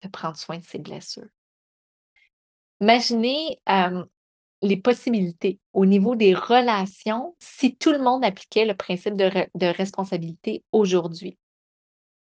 de 0.02 0.08
prendre 0.08 0.36
soin 0.36 0.58
de 0.58 0.64
ses 0.64 0.78
blessures. 0.78 1.28
Imaginez 2.80 3.60
les 4.62 4.76
possibilités 4.76 5.58
au 5.72 5.86
niveau 5.86 6.14
des 6.14 6.34
relations 6.34 7.34
si 7.38 7.76
tout 7.76 7.92
le 7.92 7.98
monde 7.98 8.24
appliquait 8.24 8.66
le 8.66 8.74
principe 8.74 9.14
de, 9.14 9.66
responsabilité 9.72 10.64
aujourd'hui, 10.72 11.38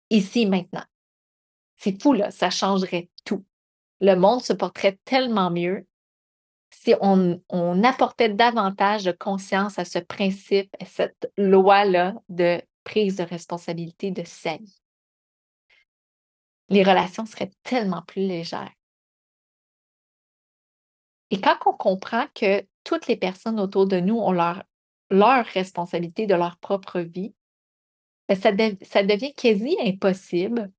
ici 0.10 0.46
maintenant. 0.46 0.84
C'est 1.76 2.02
fou, 2.02 2.14
là, 2.14 2.32
ça 2.32 2.50
changerait 2.50 3.10
tout. 3.24 3.46
Le 4.02 4.16
monde 4.16 4.42
se 4.42 4.54
porterait 4.54 4.98
tellement 5.06 5.52
mieux 5.52 5.88
si 6.72 6.96
on, 7.02 7.42
on 7.50 7.84
apportait 7.84 8.30
davantage 8.30 9.04
de 9.04 9.12
conscience 9.12 9.80
à 9.80 9.86
ce 9.86 10.00
principe, 10.00 10.76
à 10.82 10.86
cette 10.86 11.32
loi-là 11.38 12.16
de 12.30 12.62
prise 12.84 13.18
de 13.18 13.24
responsabilité 13.24 14.12
de 14.12 14.24
sa 14.26 14.58
vie. 14.58 14.82
Les 16.70 16.84
relations 16.84 17.26
seraient 17.26 17.52
tellement 17.64 18.02
plus 18.02 18.28
légères. 18.28 18.77
Et 21.32 21.42
quand 21.42 21.58
on 21.66 21.74
comprend 21.74 22.26
que 22.34 22.66
toutes 22.84 23.08
les 23.08 23.18
personnes 23.18 23.60
autour 23.60 23.88
de 23.88 24.00
nous 24.00 24.18
ont 24.18 24.32
leur, 24.32 24.64
responsabilité 25.10 26.26
de 26.26 26.36
leur 26.36 26.58
propre 26.58 27.00
vie, 27.00 27.34
ben, 28.28 28.38
ça, 28.38 28.52
devient 28.52 29.34
quasi 29.34 29.78
impossible 29.82 30.72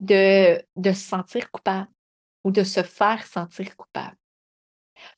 de, 0.00 0.62
de 0.76 0.92
se 0.92 1.00
sentir 1.00 1.50
coupable 1.50 1.90
ou 2.44 2.50
de 2.50 2.62
se 2.62 2.82
faire 2.82 3.26
sentir 3.26 3.76
coupable. 3.76 4.16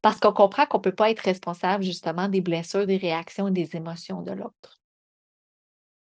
Parce 0.03 0.21
qu'on 0.21 0.33
comprend 0.33 0.67
qu'on 0.67 0.79
ne 0.79 0.83
peut 0.83 0.95
pas 0.95 1.11
être 1.11 1.21
responsable 1.21 1.85
justement 1.85 2.29
des 2.29 2.41
blessures, 2.41 2.87
des 2.87 2.97
réactions 2.97 3.49
et 3.49 3.53
des 3.53 3.77
émotions 3.77 4.23
de 4.23 4.33
l'autre. 4.33 4.81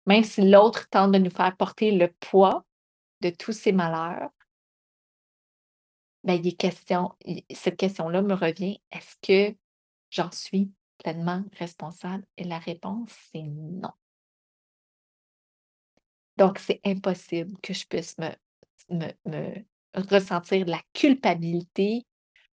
Même 0.06 0.24
si 0.24 0.48
l'autre 0.48 0.88
tente 0.88 1.12
de 1.12 1.18
nous 1.18 1.30
faire 1.30 1.54
porter 1.56 1.90
le 1.90 2.08
poids 2.20 2.64
de 3.20 3.30
tous 3.30 3.52
ces 3.52 3.72
malheurs, 3.72 4.30
ben, 6.24 6.42
cette 7.50 7.76
question-là 7.76 8.22
me 8.22 8.34
revient, 8.34 8.80
est-ce 8.90 9.16
que 9.22 9.56
j'en 10.10 10.30
suis 10.32 10.70
pleinement 10.98 11.44
responsable? 11.58 12.24
Et 12.36 12.44
la 12.44 12.58
réponse, 12.58 13.10
c'est 13.32 13.42
non. 13.42 13.92
Donc, 16.36 16.58
c'est 16.58 16.80
impossible 16.84 17.56
que 17.62 17.72
je 17.72 17.86
puisse 17.86 18.16
me, 18.18 18.30
me, 19.26 19.64
ressentir 19.94 20.64
de 20.64 20.70
la 20.70 20.82
culpabilité 20.92 22.06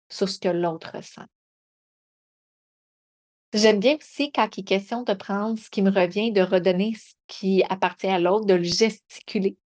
sur 0.09 0.29
ce 0.29 0.39
que 0.39 0.49
l'autre 0.49 0.91
ressent. 0.95 1.25
J'aime 3.53 3.79
bien 3.79 3.95
aussi 3.95 4.31
quand 4.31 4.57
il 4.57 4.61
est 4.61 4.63
question 4.63 5.03
de 5.03 5.13
prendre 5.13 5.57
ce 5.57 5.69
qui 5.69 5.81
me 5.81 5.91
revient, 5.91 6.31
de 6.31 6.41
redonner 6.41 6.93
ce 6.93 7.13
qui 7.27 7.63
appartient 7.69 8.07
à 8.07 8.19
l'autre, 8.19 8.45
de 8.45 8.55
le 8.55 8.63
gesticuler 8.63 9.57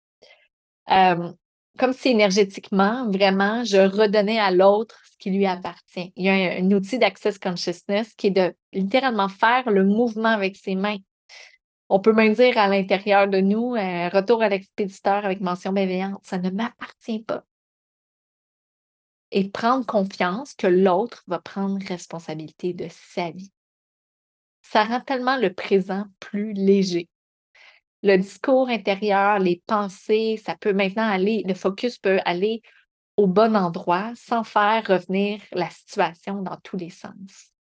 comme 1.78 1.92
si 1.92 2.08
énergétiquement, 2.08 3.10
vraiment, 3.10 3.64
je 3.64 3.78
redonnais 3.78 4.38
à 4.38 4.50
l'autre 4.50 5.00
ce 5.04 5.16
qui 5.18 5.30
lui 5.30 5.46
appartient. 5.46 6.12
Il 6.16 6.24
y 6.24 6.28
a 6.28 6.58
un, 6.58 6.70
outil 6.72 6.98
d'Access 6.98 7.38
Consciousness 7.38 8.14
qui 8.14 8.28
est 8.28 8.30
de 8.30 8.54
littéralement 8.72 9.28
faire 9.28 9.70
le 9.70 9.84
mouvement 9.84 10.28
avec 10.28 10.56
ses 10.56 10.74
mains. 10.74 10.98
On 11.88 12.00
peut 12.00 12.12
même 12.12 12.34
dire 12.34 12.58
à 12.58 12.68
l'intérieur 12.68 13.28
de 13.28 13.40
nous, 13.40 13.74
euh, 13.74 14.08
retour 14.08 14.42
à 14.42 14.48
l'expéditeur 14.48 15.24
avec 15.24 15.40
mention 15.40 15.72
bienveillante, 15.72 16.20
ça 16.22 16.38
ne 16.38 16.50
m'appartient 16.50 17.22
pas. 17.22 17.44
Et 19.30 19.48
prendre 19.48 19.86
confiance 19.86 20.54
que 20.54 20.66
l'autre 20.66 21.22
va 21.26 21.38
prendre 21.38 21.78
responsabilité 21.86 22.72
de 22.72 22.88
sa 22.90 23.30
vie. 23.30 23.52
Ça 24.62 24.84
rend 24.84 25.00
tellement 25.00 25.36
le 25.36 25.52
présent 25.52 26.04
plus 26.18 26.52
léger 26.52 27.08
le 28.02 28.16
discours 28.16 28.68
intérieur, 28.68 29.38
les 29.38 29.62
pensées, 29.66 30.40
ça 30.44 30.56
peut 30.56 30.72
maintenant 30.72 31.08
aller, 31.08 31.42
le 31.46 31.54
focus 31.54 31.98
peut 31.98 32.20
aller 32.24 32.62
au 33.16 33.26
bon 33.26 33.56
endroit 33.56 34.12
sans 34.14 34.44
faire 34.44 34.86
revenir 34.86 35.40
la 35.52 35.68
situation 35.70 36.42
dans 36.42 36.56
tous 36.62 36.76
les 36.76 36.90
sens. 36.90 37.52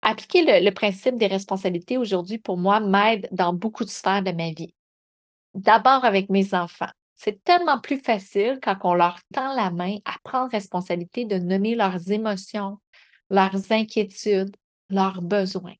Appliquer 0.00 0.60
le, 0.62 0.70
principe 0.70 1.16
des 1.16 1.26
responsabilités 1.26 1.98
aujourd'hui, 1.98 2.38
pour 2.38 2.58
moi, 2.58 2.80
m'aide 2.80 3.28
dans 3.32 3.52
beaucoup 3.52 3.84
de 3.84 3.90
sphères 3.90 4.22
de 4.22 4.32
ma 4.32 4.50
vie. 4.50 4.74
D'abord 5.54 6.04
avec 6.04 6.30
mes 6.30 6.52
enfants. 6.54 6.90
C'est 7.14 7.42
tellement 7.44 7.80
plus 7.80 7.98
facile 7.98 8.58
quand 8.62 8.76
on 8.84 8.94
leur 8.94 9.18
tend 9.32 9.54
la 9.54 9.70
main 9.70 9.96
à 10.04 10.16
prendre 10.24 10.50
responsabilité 10.50 11.24
de 11.24 11.38
nommer 11.38 11.74
leurs 11.74 12.10
émotions, 12.10 12.78
leurs 13.30 13.72
inquiétudes, 13.72 14.54
leurs 14.90 15.22
besoins 15.22 15.76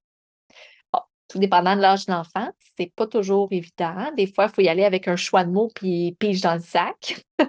tout 1.29 1.39
dépendant 1.39 1.77
de 1.77 1.81
l'âge 1.81 2.07
de 2.07 2.13
l'enfant. 2.13 2.51
C'est 2.77 2.93
pas 2.95 3.07
toujours 3.07 3.49
évident. 3.51 4.11
Des 4.17 4.27
fois, 4.27 4.47
il 4.47 4.51
faut 4.51 4.61
y 4.63 4.69
aller 4.69 4.85
avec 4.85 5.09
un 5.09 5.17
choix 5.17 5.45
de 5.45 5.51
mots 5.51 5.71
puis 5.75 6.17
pige 6.19 6.41
dans 6.41 6.55
le 6.55 6.61
sac. 6.61 7.25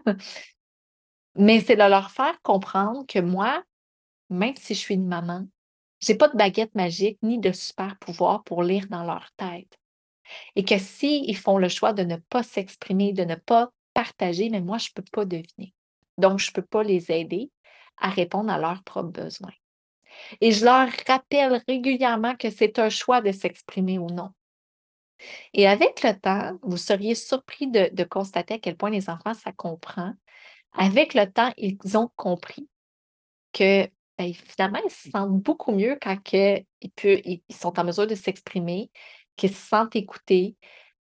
Mais 1.35 1.59
c'est 1.59 1.75
de 1.75 1.89
leur 1.89 2.11
faire 2.11 2.41
comprendre 2.41 3.05
que 3.07 3.19
moi, 3.19 3.61
même 4.29 4.55
si 4.55 4.73
je 4.73 4.79
suis 4.79 4.95
une 4.95 5.07
maman, 5.07 5.45
je 5.99 6.11
n'ai 6.11 6.17
pas 6.17 6.29
de 6.29 6.37
baguette 6.37 6.75
magique 6.75 7.19
ni 7.21 7.39
de 7.39 7.51
super 7.51 7.97
pouvoir 7.99 8.43
pour 8.43 8.63
lire 8.63 8.87
dans 8.89 9.03
leur 9.03 9.29
tête. 9.37 9.77
Et 10.55 10.63
que 10.63 10.77
s'ils 10.77 11.37
font 11.37 11.57
le 11.57 11.69
choix 11.69 11.93
de 11.93 12.03
ne 12.03 12.15
pas 12.15 12.43
s'exprimer, 12.43 13.13
de 13.13 13.23
ne 13.23 13.35
pas 13.35 13.69
partager, 13.93 14.49
mais 14.49 14.61
moi, 14.61 14.77
je 14.77 14.89
ne 14.89 15.01
peux 15.01 15.09
pas 15.11 15.25
deviner. 15.25 15.73
Donc, 16.17 16.39
je 16.39 16.49
ne 16.49 16.53
peux 16.53 16.61
pas 16.61 16.83
les 16.83 17.11
aider 17.11 17.51
à 17.97 18.09
répondre 18.09 18.51
à 18.51 18.57
leurs 18.57 18.83
propres 18.83 19.09
besoins. 19.09 19.53
Et 20.41 20.51
je 20.51 20.65
leur 20.65 20.89
rappelle 21.07 21.61
régulièrement 21.67 22.35
que 22.35 22.49
c'est 22.49 22.79
un 22.79 22.89
choix 22.89 23.21
de 23.21 23.31
s'exprimer 23.31 23.99
ou 23.99 24.07
non. 24.07 24.31
Et 25.53 25.67
avec 25.67 26.03
le 26.03 26.19
temps, 26.19 26.57
vous 26.61 26.77
seriez 26.77 27.15
surpris 27.15 27.67
de, 27.67 28.03
constater 28.03 28.55
à 28.55 28.59
quel 28.59 28.75
point 28.75 28.89
les 28.89 29.09
enfants, 29.09 29.33
ça 29.33 29.51
comprend. 29.51 30.13
Avec 30.73 31.13
le 31.13 31.31
temps, 31.31 31.53
ils 31.57 31.77
ont 31.97 32.11
compris 32.15 32.67
que 33.53 33.87
ben, 34.17 34.33
finalement, 34.33 34.79
ils 34.85 34.91
se 34.91 35.09
sentent 35.09 35.41
beaucoup 35.41 35.71
mieux 35.71 35.97
quand 36.01 36.17
ils, 36.33 37.41
sont 37.49 37.79
en 37.79 37.83
mesure 37.83 38.07
de 38.07 38.15
s'exprimer, 38.15 38.91
qu'ils 39.35 39.55
se 39.55 39.67
sentent 39.67 39.95
écoutés, 39.95 40.55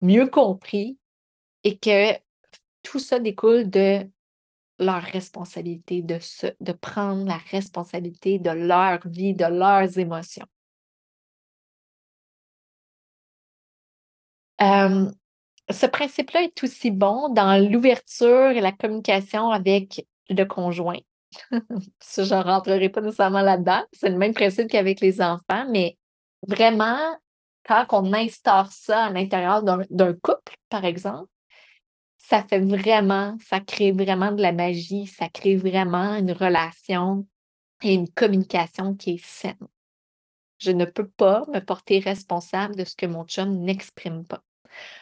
mieux 0.00 0.26
compris 0.26 0.98
et 1.64 1.78
que 1.78 2.12
tout 2.82 2.98
ça 2.98 3.18
découle 3.18 3.68
de 3.68 4.08
leur 4.78 5.02
responsabilité, 5.02 6.02
de, 6.02 6.18
de 6.61 6.73
prendre 6.73 7.26
la 7.26 7.38
responsabilité 7.50 8.38
de 8.38 8.50
leur 8.50 9.00
vie, 9.08 9.35
de 9.35 9.47
leurs 9.47 9.99
émotions. 9.99 10.47
ce 15.70 15.87
principe-là 15.87 16.42
est 16.42 16.62
aussi 16.64 16.90
bon 16.90 17.28
dans 17.28 17.62
l'ouverture 17.70 18.50
et 18.50 18.61
la 18.61 18.73
communication 18.73 19.50
avec 19.50 20.06
le 20.28 20.44
conjoint. 20.44 20.99
je 21.50 22.35
ne 22.35 22.42
rentrerai 22.42 22.88
pas 22.88 23.00
nécessairement 23.00 23.42
là-dedans. 23.42 23.85
C'est 23.92 24.08
le 24.08 24.16
même 24.16 24.35
principe 24.35 24.68
qu'avec 24.68 25.00
les 25.00 25.20
enfants, 25.20 25.66
mais 25.70 25.97
vraiment, 26.47 26.99
quand 27.66 27.87
on 27.92 28.12
instaure 28.12 28.73
ça 28.73 29.04
à 29.04 29.11
l'intérieur 29.11 29.62
d'un 29.62 30.12
couple, 30.14 30.54
par 30.70 30.85
exemple, 30.85 31.28
ça 32.28 32.44
fait 32.44 32.61
vraiment, 32.61 33.38
ça 33.40 33.58
crée 33.58 33.90
vraiment 33.90 34.32
de 34.32 34.42
la 34.42 34.52
magie, 34.52 35.06
ça 35.06 35.30
crée 35.30 35.56
vraiment 35.56 36.14
une 36.14 36.32
relation 36.32 37.26
et 37.82 37.94
une 37.94 38.11
communication 38.11 38.94
qui 38.94 39.12
est 39.12 39.25
saine. 39.25 39.56
Je 40.58 40.70
ne 40.70 40.85
peux 40.85 41.08
pas 41.08 41.47
me 41.49 41.61
porter 41.61 42.00
responsable 42.00 42.76
de 42.76 42.85
ce 42.85 42.97
que 42.97 43.06
mon 43.06 43.25
chum 43.25 43.61
n'exprime 43.61 44.26
pas. 44.26 44.42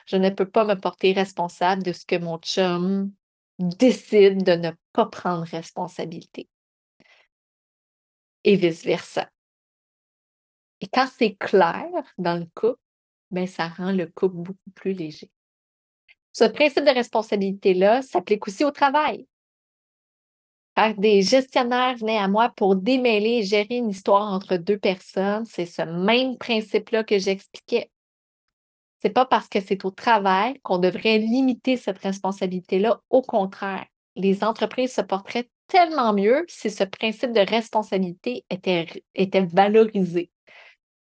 Je 0.06 0.16
ne 0.16 0.30
peux 0.30 0.48
pas 0.48 0.64
me 0.64 0.74
porter 0.74 1.14
responsable 1.14 1.82
de 1.82 1.92
ce 1.92 2.06
que 2.06 2.14
mon 2.14 2.38
chum 2.38 3.12
décide 3.58 4.44
de 4.44 4.52
ne 4.52 4.70
pas 4.92 5.06
prendre 5.06 5.46
responsabilité. 5.46 6.48
Et 8.44 8.54
vice-versa. 8.54 9.28
Et 10.80 10.86
quand 10.86 11.08
c'est 11.08 11.34
clair 11.34 11.90
dans 12.18 12.38
le 12.38 12.46
couple, 12.54 12.78
ben, 13.32 13.48
ça 13.48 13.66
rend 13.66 13.90
le 13.90 14.06
couple 14.06 14.36
beaucoup 14.36 14.70
plus 14.76 14.92
léger. 14.92 15.32
Ce 16.38 16.44
principe 16.44 16.84
de 16.84 16.90
responsabilité-là 16.90 18.02
s'applique 18.02 18.46
aussi 18.46 18.62
au 18.62 18.70
travail. 18.70 19.26
Des 20.98 21.22
gestionnaires 21.22 21.96
venaient 21.96 22.18
à 22.18 22.28
moi 22.28 22.52
pour 22.54 22.76
démêler 22.76 23.38
et 23.38 23.42
gérer 23.42 23.76
une 23.76 23.88
histoire 23.88 24.34
entre 24.34 24.58
deux 24.58 24.76
personnes, 24.78 25.46
c'est 25.46 25.64
ce 25.64 25.80
même 25.80 26.36
principe-là 26.36 27.04
que 27.04 27.18
j'expliquais. 27.18 27.90
C'est 29.00 29.14
pas 29.14 29.24
parce 29.24 29.48
que 29.48 29.62
c'est 29.62 29.86
au 29.86 29.90
travail 29.90 30.60
qu'on 30.60 30.76
devrait 30.76 31.16
limiter 31.16 31.78
cette 31.78 32.00
responsabilité-là. 32.00 33.00
Au 33.08 33.22
contraire, 33.22 33.86
les 34.14 34.44
entreprises 34.44 34.92
se 34.92 35.00
porteraient 35.00 35.48
tellement 35.68 36.12
mieux 36.12 36.44
si 36.48 36.70
ce 36.70 36.84
principe 36.84 37.32
de 37.32 37.40
responsabilité 37.40 38.44
était 38.50 39.46
valorisé. 39.46 40.30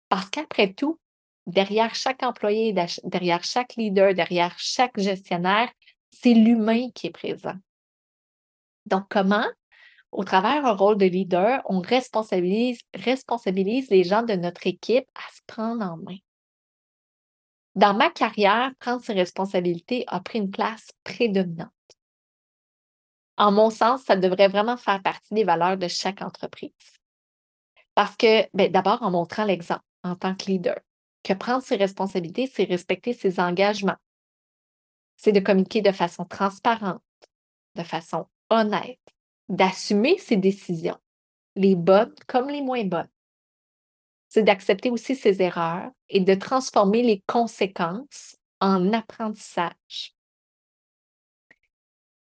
Parce 0.09 0.29
qu'après 0.29 0.73
tout, 0.73 0.99
derrière 1.47 1.95
chaque 1.95 2.23
employé, 2.23 2.73
derrière 3.03 3.43
chaque 3.43 3.75
leader, 3.75 4.13
derrière 4.13 4.57
chaque 4.57 4.99
gestionnaire, 4.99 5.69
c'est 6.11 6.33
l'humain 6.33 6.89
qui 6.91 7.07
est 7.07 7.11
présent. 7.11 7.55
Donc, 8.85 9.05
comment, 9.09 9.45
au 10.11 10.23
travers 10.23 10.65
un 10.65 10.73
rôle 10.73 10.97
de 10.97 11.05
leader, 11.05 11.61
on 11.65 11.79
responsabilise, 11.79 12.81
responsabilise 12.93 13.89
les 13.89 14.03
gens 14.03 14.23
de 14.23 14.33
notre 14.33 14.67
équipe 14.67 15.07
à 15.15 15.33
se 15.33 15.41
prendre 15.47 15.83
en 15.85 15.97
main? 15.97 16.17
Dans 17.75 17.93
ma 17.93 18.09
carrière, 18.09 18.71
prendre 18.79 19.03
ses 19.03 19.13
responsabilités 19.13 20.03
a 20.07 20.19
pris 20.19 20.39
une 20.39 20.51
place 20.51 20.89
prédominante. 21.03 21.71
En 23.37 23.51
mon 23.51 23.69
sens, 23.69 24.03
ça 24.03 24.17
devrait 24.17 24.49
vraiment 24.49 24.77
faire 24.77 25.01
partie 25.01 25.33
des 25.33 25.45
valeurs 25.45 25.77
de 25.77 25.87
chaque 25.87 26.21
entreprise. 26.21 26.71
Parce 27.95 28.15
que, 28.17 28.47
ben, 28.53 28.71
d'abord, 28.71 29.01
en 29.01 29.11
montrant 29.11 29.45
l'exemple 29.45 29.85
en 30.03 30.15
tant 30.15 30.35
que 30.35 30.45
leader, 30.45 30.79
que 31.23 31.33
prendre 31.33 31.63
ses 31.63 31.75
responsabilités, 31.75 32.47
c'est 32.47 32.63
respecter 32.63 33.13
ses 33.13 33.39
engagements. 33.39 33.97
C'est 35.17 35.31
de 35.31 35.39
communiquer 35.39 35.81
de 35.81 35.91
façon 35.91 36.25
transparente, 36.25 37.01
de 37.75 37.83
façon 37.83 38.27
honnête, 38.49 38.99
d'assumer 39.49 40.17
ses 40.17 40.37
décisions, 40.37 40.97
les 41.55 41.75
bonnes 41.75 42.15
comme 42.27 42.49
les 42.49 42.61
moins 42.61 42.83
bonnes. 42.85 43.09
C'est 44.29 44.43
d'accepter 44.43 44.89
aussi 44.89 45.15
ses 45.15 45.41
erreurs 45.41 45.91
et 46.09 46.21
de 46.21 46.33
transformer 46.35 47.03
les 47.03 47.21
conséquences 47.27 48.37
en 48.61 48.93
apprentissage. 48.93 50.15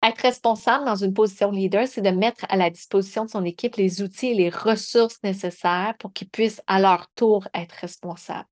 Être 0.03 0.21
responsable 0.21 0.85
dans 0.85 0.95
une 0.95 1.13
position 1.13 1.51
de 1.51 1.57
leader, 1.57 1.87
c'est 1.87 2.01
de 2.01 2.09
mettre 2.09 2.45
à 2.49 2.57
la 2.57 2.71
disposition 2.71 3.25
de 3.25 3.29
son 3.29 3.45
équipe 3.45 3.75
les 3.75 4.01
outils 4.01 4.27
et 4.27 4.33
les 4.33 4.49
ressources 4.49 5.21
nécessaires 5.23 5.93
pour 5.99 6.11
qu'ils 6.11 6.29
puissent 6.29 6.63
à 6.65 6.79
leur 6.79 7.07
tour 7.11 7.47
être 7.53 7.73
responsables. 7.73 8.47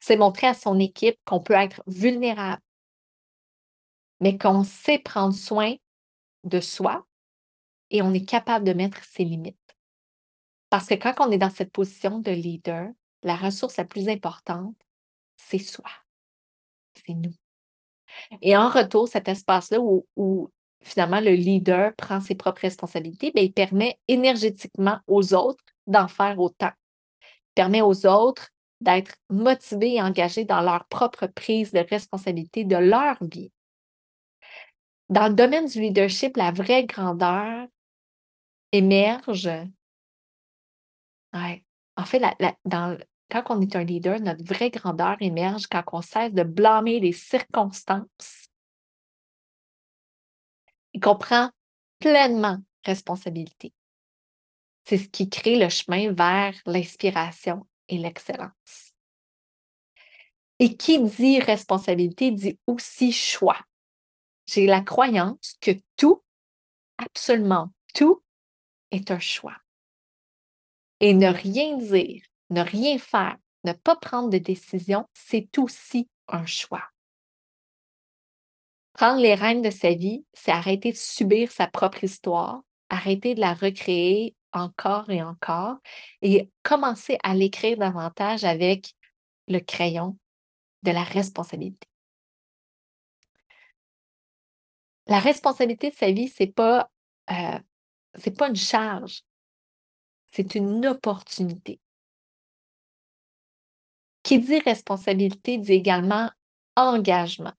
C'est 0.00 0.16
montrer 0.16 0.46
à 0.46 0.54
son 0.54 0.78
équipe 0.78 1.18
qu'on 1.24 1.40
peut 1.40 1.54
être 1.54 1.82
vulnérable, 1.86 2.62
mais 4.20 4.38
qu'on 4.38 4.64
sait 4.64 4.98
prendre 4.98 5.34
soin 5.34 5.74
de 6.44 6.60
soi 6.60 7.06
et 7.90 8.02
on 8.02 8.12
est 8.12 8.24
capable 8.24 8.64
de 8.64 8.72
mettre 8.72 9.02
ses 9.04 9.24
limites. 9.24 9.56
Parce 10.70 10.86
que 10.86 10.94
quand 10.94 11.14
on 11.20 11.30
est 11.30 11.38
dans 11.38 11.50
cette 11.50 11.72
position 11.72 12.18
de 12.18 12.30
leader, 12.30 12.88
la 13.22 13.36
ressource 13.36 13.76
la 13.76 13.84
plus 13.84 14.08
importante, 14.08 14.76
c'est 15.36 15.58
soi. 15.58 15.90
C'est 16.94 17.14
nous. 17.14 17.34
Et 18.42 18.56
en 18.56 18.68
retour, 18.68 19.08
cet 19.08 19.28
espace-là 19.28 19.78
où, 19.80 20.50
finalement 20.82 21.20
le 21.20 21.32
leader 21.32 21.94
prend 21.96 22.20
ses 22.20 22.34
propres 22.34 22.62
responsabilités, 22.62 23.32
bien, 23.32 23.42
il 23.42 23.52
permet 23.52 23.98
énergétiquement 24.08 24.98
aux 25.06 25.34
autres 25.34 25.64
d'en 25.86 26.08
faire 26.08 26.38
autant. 26.38 26.70
Il 27.20 27.54
permet 27.54 27.82
aux 27.82 28.06
autres 28.06 28.50
d'être 28.80 29.16
motivés 29.30 29.94
et 29.94 30.02
engagés 30.02 30.44
dans 30.44 30.60
leur 30.60 30.86
propre 30.86 31.26
prise 31.26 31.72
de 31.72 31.78
responsabilité 31.78 32.64
de 32.64 32.76
leur 32.76 33.16
vie. 33.22 33.52
Dans 35.08 35.28
le 35.28 35.34
domaine 35.34 35.66
du 35.66 35.80
leadership, 35.80 36.36
la 36.36 36.50
vraie 36.50 36.84
grandeur 36.84 37.68
émerge. 38.72 39.50
En 41.32 42.04
fait, 42.04 42.22
dans, 42.64 42.98
quand 43.30 43.44
on 43.50 43.60
est 43.60 43.76
un 43.76 43.84
leader, 43.84 44.20
notre 44.20 44.44
vraie 44.44 44.70
grandeur 44.70 45.16
émerge 45.20 45.66
quand 45.66 45.82
on 45.92 46.02
cesse 46.02 46.32
de 46.32 46.42
blâmer 46.42 47.00
les 47.00 47.12
circonstances 47.12 48.48
et 50.92 51.00
qu'on 51.00 51.16
prend 51.16 51.50
pleinement 51.98 52.58
responsabilité. 52.84 53.72
C'est 54.84 54.98
ce 54.98 55.08
qui 55.08 55.28
crée 55.28 55.58
le 55.58 55.68
chemin 55.68 56.12
vers 56.12 56.54
l'inspiration 56.64 57.66
et 57.88 57.98
l'excellence. 57.98 58.94
Et 60.58 60.76
qui 60.76 61.02
dit 61.02 61.38
responsabilité 61.40 62.30
dit 62.30 62.58
aussi 62.66 63.12
choix. 63.12 63.60
J'ai 64.46 64.66
la 64.66 64.80
croyance 64.80 65.56
que 65.60 65.72
tout, 65.96 66.22
absolument 66.98 67.70
tout, 67.94 68.22
est 68.90 69.10
un 69.10 69.18
choix. 69.18 69.56
Et 71.00 71.12
ne 71.12 71.28
rien 71.28 71.76
dire 71.76 72.22
ne 72.50 72.62
rien 72.62 72.98
faire, 72.98 73.36
ne 73.64 73.72
pas 73.72 73.96
prendre 73.96 74.30
de 74.30 74.38
décision, 74.38 75.06
c'est 75.14 75.58
aussi 75.58 76.08
un 76.28 76.46
choix. 76.46 76.84
Prendre 78.92 79.20
les 79.20 79.34
rênes 79.34 79.62
de 79.62 79.70
sa 79.70 79.92
vie, 79.92 80.24
c'est 80.32 80.52
arrêter 80.52 80.92
de 80.92 80.96
subir 80.96 81.50
sa 81.50 81.66
propre 81.66 82.04
histoire, 82.04 82.62
arrêter 82.88 83.34
de 83.34 83.40
la 83.40 83.52
recréer 83.52 84.34
encore 84.52 85.10
et 85.10 85.22
encore 85.22 85.76
et 86.22 86.50
commencer 86.62 87.18
à 87.22 87.34
l'écrire 87.34 87.76
davantage 87.78 88.44
avec 88.44 88.94
le 89.48 89.60
crayon 89.60 90.18
de 90.82 90.90
la 90.90 91.02
responsabilité. 91.02 91.88
La 95.06 95.20
responsabilité 95.20 95.90
de 95.90 95.94
sa 95.94 96.10
vie, 96.10 96.28
ce 96.28 96.42
n'est 96.42 96.52
pas, 96.52 96.90
euh, 97.30 97.58
pas 98.36 98.48
une 98.48 98.56
charge, 98.56 99.22
c'est 100.26 100.54
une 100.54 100.84
opportunité. 100.86 101.80
Qui 104.22 104.40
dit 104.40 104.58
responsabilité 104.58 105.58
dit 105.58 105.72
également 105.72 106.30
engagement. 106.74 107.54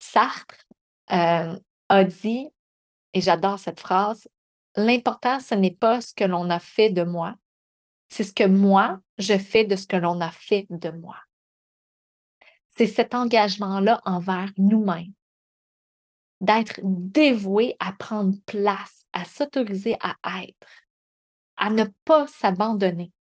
Sartre 0.00 0.66
euh, 1.12 1.58
a 1.88 2.04
dit, 2.04 2.50
et 3.14 3.20
j'adore 3.20 3.58
cette 3.58 3.80
phrase, 3.80 4.28
l'important, 4.76 5.40
ce 5.40 5.54
n'est 5.54 5.74
pas 5.74 6.00
ce 6.00 6.14
que 6.14 6.24
l'on 6.24 6.50
a 6.50 6.58
fait 6.58 6.90
de 6.90 7.02
moi, 7.02 7.36
c'est 8.08 8.24
ce 8.24 8.32
que 8.32 8.46
moi, 8.46 9.00
je 9.18 9.36
fais 9.36 9.64
de 9.64 9.76
ce 9.76 9.86
que 9.86 9.96
l'on 9.96 10.20
a 10.20 10.30
fait 10.30 10.66
de 10.70 10.90
moi. 10.90 11.16
C'est 12.68 12.86
cet 12.86 13.14
engagement-là 13.14 14.00
envers 14.04 14.52
nous-mêmes, 14.56 15.12
d'être 16.40 16.80
dévoué 16.82 17.76
à 17.80 17.92
prendre 17.92 18.36
place, 18.46 19.04
à 19.12 19.24
s'autoriser 19.24 19.96
à 20.00 20.16
être, 20.44 20.68
à 21.56 21.70
ne 21.70 21.84
pas 22.04 22.26
s'abandonner, 22.28 23.12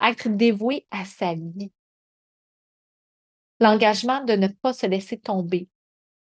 être 0.00 0.28
dévoué 0.28 0.86
à 0.90 1.04
sa 1.04 1.34
vie. 1.34 1.70
L'engagement 3.60 4.24
de 4.24 4.32
ne 4.32 4.48
pas 4.48 4.72
se 4.72 4.86
laisser 4.86 5.20
tomber, 5.20 5.68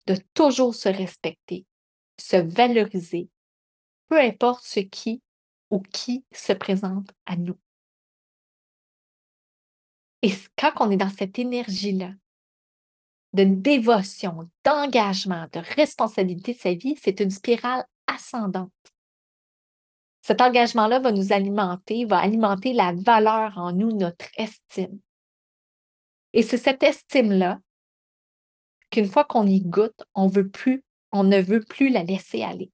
de 0.06 0.16
toujours 0.34 0.74
se 0.74 0.88
respecter, 0.88 1.64
se 2.20 2.36
valoriser, 2.36 3.28
peu 4.08 4.20
importe 4.20 4.64
ce 4.64 4.80
qui 4.80 5.22
ou 5.70 5.80
qui 5.80 6.24
se 6.32 6.52
présente 6.52 7.10
à 7.26 7.36
nous. 7.36 7.58
Et 10.22 10.32
quand 10.56 10.72
on 10.80 10.90
est 10.90 10.96
dans 10.96 11.10
cette 11.10 11.38
énergie-là, 11.38 12.12
de 13.34 13.44
dévotion, 13.44 14.50
d'engagement, 14.64 15.46
de 15.52 15.60
responsabilité 15.76 16.54
de 16.54 16.58
sa 16.58 16.74
vie, 16.74 16.96
c'est 17.00 17.20
une 17.20 17.30
spirale 17.30 17.84
ascendante. 18.06 18.72
Cet 20.22 20.40
engagement-là 20.40 20.98
va 21.00 21.12
nous 21.12 21.32
alimenter, 21.32 22.04
va 22.04 22.18
alimenter 22.18 22.72
la 22.72 22.92
valeur 22.92 23.56
en 23.58 23.72
nous, 23.72 23.92
notre 23.92 24.26
estime. 24.36 24.98
Et 26.32 26.42
c'est 26.42 26.58
cette 26.58 26.82
estime-là 26.82 27.60
qu'une 28.90 29.08
fois 29.08 29.24
qu'on 29.24 29.46
y 29.46 29.60
goûte, 29.60 30.04
on 30.14 30.26
veut 30.26 30.48
plus, 30.48 30.84
on 31.12 31.24
ne 31.24 31.40
veut 31.40 31.62
plus 31.62 31.88
la 31.88 32.02
laisser 32.02 32.42
aller. 32.42 32.70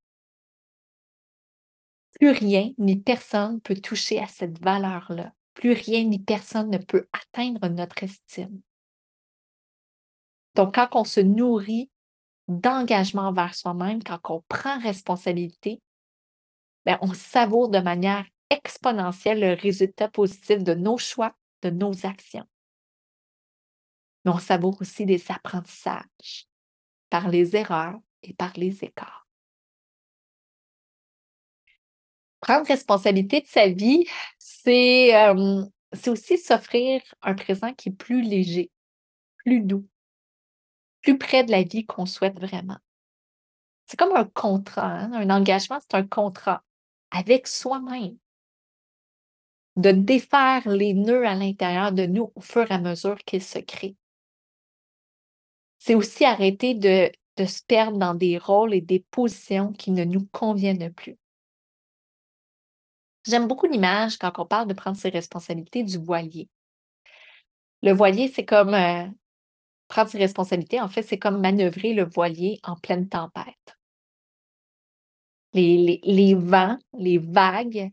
Plus 2.18 2.30
rien 2.30 2.72
ni 2.78 2.96
personne 2.96 3.60
peut 3.60 3.76
toucher 3.76 4.20
à 4.20 4.26
cette 4.26 4.62
valeur-là. 4.62 5.32
Plus 5.54 5.72
rien 5.72 6.04
ni 6.04 6.18
personne 6.18 6.70
ne 6.70 6.78
peut 6.78 7.08
atteindre 7.12 7.68
notre 7.68 8.02
estime. 8.02 8.60
Donc, 10.54 10.74
quand 10.74 10.88
on 10.92 11.04
se 11.04 11.20
nourrit 11.20 11.90
d'engagement 12.48 13.32
vers 13.32 13.54
soi-même, 13.54 14.02
quand 14.02 14.20
on 14.28 14.42
prend 14.48 14.78
responsabilité, 14.78 15.80
ben, 16.84 16.98
on 17.00 17.12
savoure 17.12 17.68
de 17.68 17.78
manière 17.78 18.26
exponentielle 18.50 19.40
le 19.40 19.54
résultat 19.54 20.08
positif 20.08 20.62
de 20.62 20.74
nos 20.74 20.98
choix, 20.98 21.34
de 21.62 21.70
nos 21.70 22.06
actions. 22.06 22.46
Mais 24.24 24.32
on 24.32 24.38
savoure 24.38 24.80
aussi 24.80 25.06
des 25.06 25.22
apprentissages 25.30 26.46
par 27.10 27.28
les 27.28 27.56
erreurs 27.56 27.98
et 28.24 28.34
par 28.34 28.52
les 28.56 28.84
écarts. 28.84 29.26
Prendre 32.40 32.66
responsabilité 32.66 33.40
de 33.40 33.46
sa 33.46 33.68
vie, 33.68 34.06
c'est 34.38 35.12
aussi 36.08 36.36
s'offrir 36.38 37.02
un 37.22 37.34
présent 37.34 37.72
qui 37.72 37.88
est 37.88 37.92
plus 37.92 38.22
léger, 38.22 38.70
plus 39.38 39.60
doux, 39.60 39.88
plus 41.02 41.16
près 41.16 41.44
de 41.44 41.50
la 41.50 41.62
vie 41.62 41.86
qu'on 41.86 42.06
souhaite 42.06 42.38
vraiment. 42.38 42.78
C'est 43.86 43.98
comme 43.98 44.16
un 44.16 44.24
contrat, 44.24 44.90
hein, 44.90 45.12
un 45.12 45.30
engagement, 45.30 45.78
c'est 45.80 45.96
un 45.96 46.06
contrat 46.06 46.62
avec 47.10 47.46
soi-même. 47.46 48.16
De 49.76 49.90
défaire 49.90 50.68
les 50.68 50.94
nœuds 50.94 51.26
à 51.26 51.34
l'intérieur 51.34 51.92
de 51.92 52.06
nous 52.06 52.32
au 52.34 52.40
fur 52.40 52.70
et 52.70 52.74
à 52.74 52.78
mesure 52.78 53.18
qu'ils 53.18 53.42
se 53.42 53.58
créent. 53.58 53.96
C'est 55.78 55.94
aussi 55.94 56.24
arrêter 56.24 56.74
de, 56.74 57.10
de 57.36 57.44
se 57.44 57.62
perdre 57.66 57.98
dans 57.98 58.14
des 58.14 58.38
rôles 58.38 58.74
et 58.74 58.80
des 58.80 59.04
positions 59.10 59.72
qui 59.72 59.90
ne 59.90 60.04
nous 60.04 60.26
conviennent 60.26 60.92
plus. 60.92 61.16
J'aime 63.26 63.48
beaucoup 63.48 63.66
l'image 63.66 64.18
quand 64.18 64.32
on 64.38 64.46
parle 64.46 64.68
de 64.68 64.74
prendre 64.74 64.96
ses 64.96 65.08
responsabilités 65.08 65.82
du 65.82 65.98
voilier. 65.98 66.48
Le 67.82 67.92
voilier, 67.92 68.28
c'est 68.28 68.44
comme 68.44 68.74
euh, 68.74 69.06
prendre 69.88 70.10
ses 70.10 70.18
responsabilités. 70.18 70.80
En 70.80 70.88
fait, 70.88 71.02
c'est 71.02 71.18
comme 71.18 71.40
manœuvrer 71.40 71.94
le 71.94 72.04
voilier 72.04 72.60
en 72.62 72.76
pleine 72.76 73.08
tempête 73.08 73.76
les, 75.54 76.34
vents, 76.34 76.78
les 76.98 77.18
vagues 77.18 77.90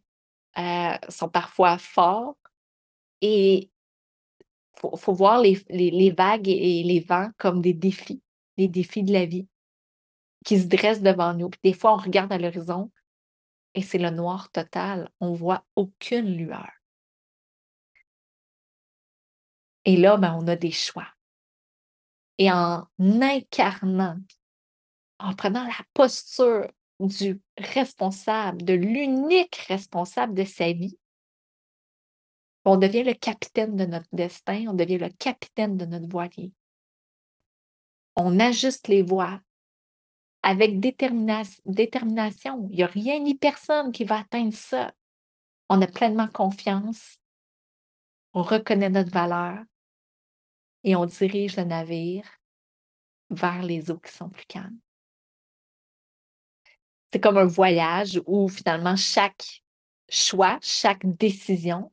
euh, 0.58 0.98
sont 1.10 1.30
parfois 1.30 1.78
forts 1.78 2.36
et 3.22 3.70
il 4.84 4.98
faut, 4.98 5.14
voir 5.14 5.42
les, 5.42 6.12
vagues 6.12 6.50
et 6.50 6.84
les 6.84 7.00
vents 7.02 7.30
comme 7.38 7.62
des 7.62 7.74
défis, 7.74 8.22
des 8.58 8.68
défis 8.68 9.04
de 9.04 9.14
la 9.14 9.26
vie 9.26 9.48
qui 10.46 10.60
se 10.60 10.68
dressent 10.68 11.02
devant 11.02 11.34
nous. 11.34 11.50
des 11.64 11.74
fois, 11.74 11.94
on 11.94 11.98
regarde 11.98 12.32
à 12.34 12.38
l'horizon 12.38 12.92
et 13.74 13.82
c'est 13.82 13.98
le 13.98 14.10
noir 14.10 14.52
total. 14.52 15.10
On 15.20 15.34
voit 15.34 15.66
aucune 15.76 16.36
lueur. 16.36 16.70
Et 19.86 19.98
là, 19.98 20.18
ben, 20.18 20.38
on 20.40 20.48
a 20.48 20.56
des 20.56 20.72
choix. 20.72 21.08
Et 22.38 22.52
en 22.52 22.88
incarnant, 23.00 24.18
en 25.20 25.34
prenant 25.36 25.66
la 25.66 25.86
posture 25.94 26.68
du 27.00 27.40
responsable, 27.58 28.64
de 28.64 28.74
l'unique 28.74 29.56
responsable 29.68 30.34
de 30.34 30.44
sa 30.44 30.72
vie, 30.72 30.98
on 32.66 32.78
devient 32.78 33.04
le 33.04 33.14
capitaine 33.14 33.76
de 33.76 33.86
notre 33.86 34.10
destin, 34.12 34.66
on 34.68 34.74
devient 34.74 35.00
le 35.00 35.10
capitaine 35.10 35.78
de 35.78 35.86
notre 35.86 36.08
voilier. 36.08 36.52
On 38.16 38.40
ajuste 38.40 38.88
les 38.88 39.02
voies 39.02 39.40
avec 40.44 40.80
détermination. 40.80 42.68
Il 42.72 42.78
n'y 42.78 42.84
a 42.84 42.88
rien 42.88 43.20
ni 43.20 43.36
personne 43.36 43.92
qui 43.92 44.04
va 44.04 44.20
atteindre 44.20 44.54
ça. 44.54 44.94
On 45.70 45.82
a 45.82 45.88
pleinement 45.88 46.28
confiance, 46.28 47.20
on 48.34 48.42
reconnaît 48.42 48.90
notre 48.90 49.12
valeur 49.12 49.64
et 50.84 50.96
on 50.96 51.06
dirige 51.06 51.56
le 51.56 51.64
navire 51.64 52.26
vers 53.30 53.62
les 53.62 53.90
eaux 53.90 54.00
qui 54.00 54.12
sont 54.12 54.30
plus 54.30 54.46
calmes 54.46 54.80
c'est 57.12 57.20
comme 57.20 57.38
un 57.38 57.46
voyage 57.46 58.22
où 58.26 58.48
finalement 58.48 58.96
chaque 58.96 59.64
choix, 60.10 60.58
chaque 60.62 61.06
décision 61.06 61.92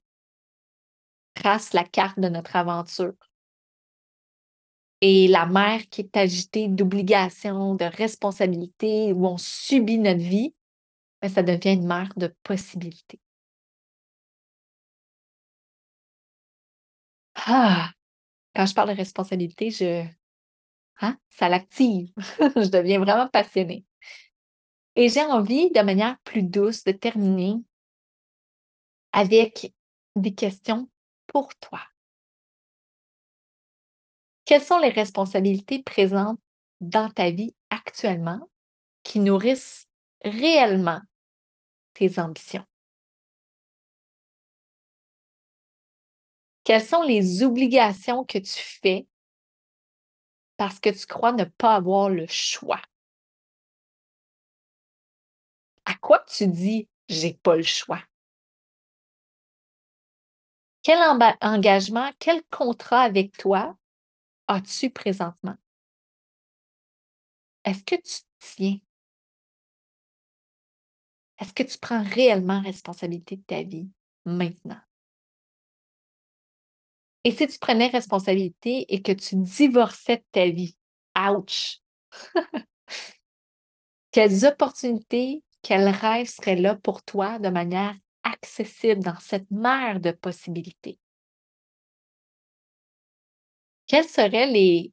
trace 1.34 1.72
la 1.72 1.84
carte 1.84 2.20
de 2.20 2.28
notre 2.28 2.56
aventure. 2.56 3.14
Et 5.00 5.28
la 5.28 5.46
mer 5.46 5.88
qui 5.90 6.02
est 6.02 6.16
agitée 6.16 6.68
d'obligations, 6.68 7.74
de 7.74 7.84
responsabilités, 7.84 9.12
où 9.12 9.26
on 9.26 9.38
subit 9.38 9.98
notre 9.98 10.20
vie, 10.20 10.54
ben, 11.22 11.28
ça 11.28 11.42
devient 11.42 11.74
une 11.74 11.86
mer 11.86 12.12
de 12.16 12.34
possibilités. 12.42 13.20
Ah! 17.36 17.92
Quand 18.54 18.66
je 18.66 18.74
parle 18.74 18.90
de 18.90 18.94
responsabilité, 18.96 19.70
je... 19.70 20.04
Hein? 21.00 21.18
Ça 21.28 21.48
l'active. 21.48 22.12
je 22.16 22.68
deviens 22.68 22.98
vraiment 23.00 23.28
passionnée. 23.28 23.84
Et 24.96 25.08
j'ai 25.08 25.22
envie, 25.22 25.70
de 25.70 25.80
manière 25.80 26.18
plus 26.24 26.42
douce, 26.42 26.82
de 26.84 26.92
terminer 26.92 27.54
avec 29.12 29.72
des 30.16 30.34
questions 30.34 30.88
pour 31.28 31.54
toi. 31.56 31.80
Quelles 34.48 34.64
sont 34.64 34.78
les 34.78 34.88
responsabilités 34.88 35.82
présentes 35.82 36.40
dans 36.80 37.10
ta 37.10 37.30
vie 37.30 37.54
actuellement 37.68 38.40
qui 39.02 39.20
nourrissent 39.20 39.84
réellement 40.24 41.02
tes 41.92 42.18
ambitions? 42.18 42.64
Quelles 46.64 46.82
sont 46.82 47.02
les 47.02 47.42
obligations 47.42 48.24
que 48.24 48.38
tu 48.38 48.58
fais 48.80 49.06
parce 50.56 50.80
que 50.80 50.88
tu 50.88 51.04
crois 51.04 51.32
ne 51.32 51.44
pas 51.44 51.74
avoir 51.74 52.08
le 52.08 52.26
choix? 52.26 52.80
à 55.84 55.94
quoi 55.96 56.24
tu 56.26 56.46
dis 56.46 56.88
j'ai 57.10 57.34
pas 57.34 57.56
le 57.56 57.62
choix? 57.62 58.00
Quel 60.82 61.00
engagement, 61.42 62.10
quel 62.18 62.42
contrat 62.44 63.02
avec 63.02 63.36
toi 63.36 63.76
as-tu 64.48 64.90
présentement? 64.90 65.56
Est-ce 67.64 67.84
que 67.84 67.96
tu 67.96 68.22
tiens? 68.40 68.78
Est-ce 71.38 71.52
que 71.52 71.62
tu 71.62 71.78
prends 71.78 72.02
réellement 72.02 72.60
responsabilité 72.60 73.36
de 73.36 73.42
ta 73.42 73.62
vie 73.62 73.88
maintenant? 74.24 74.80
Et 77.24 77.30
si 77.32 77.46
tu 77.46 77.58
prenais 77.58 77.88
responsabilité 77.88 78.92
et 78.92 79.02
que 79.02 79.12
tu 79.12 79.36
divorçais 79.36 80.16
de 80.16 80.24
ta 80.32 80.48
vie, 80.48 80.76
ouch! 81.16 81.80
Quelles 84.10 84.46
opportunités 84.46 85.42
quel 85.62 85.88
rêve 85.88 86.28
serait 86.28 86.56
là 86.56 86.76
pour 86.76 87.02
toi 87.02 87.38
de 87.38 87.48
manière 87.48 87.94
accessible 88.22 89.02
dans 89.02 89.18
cette 89.20 89.50
mer 89.50 90.00
de 90.00 90.12
possibilités? 90.12 90.98
Quels 93.88 94.04
seraient 94.06 94.46
les, 94.46 94.92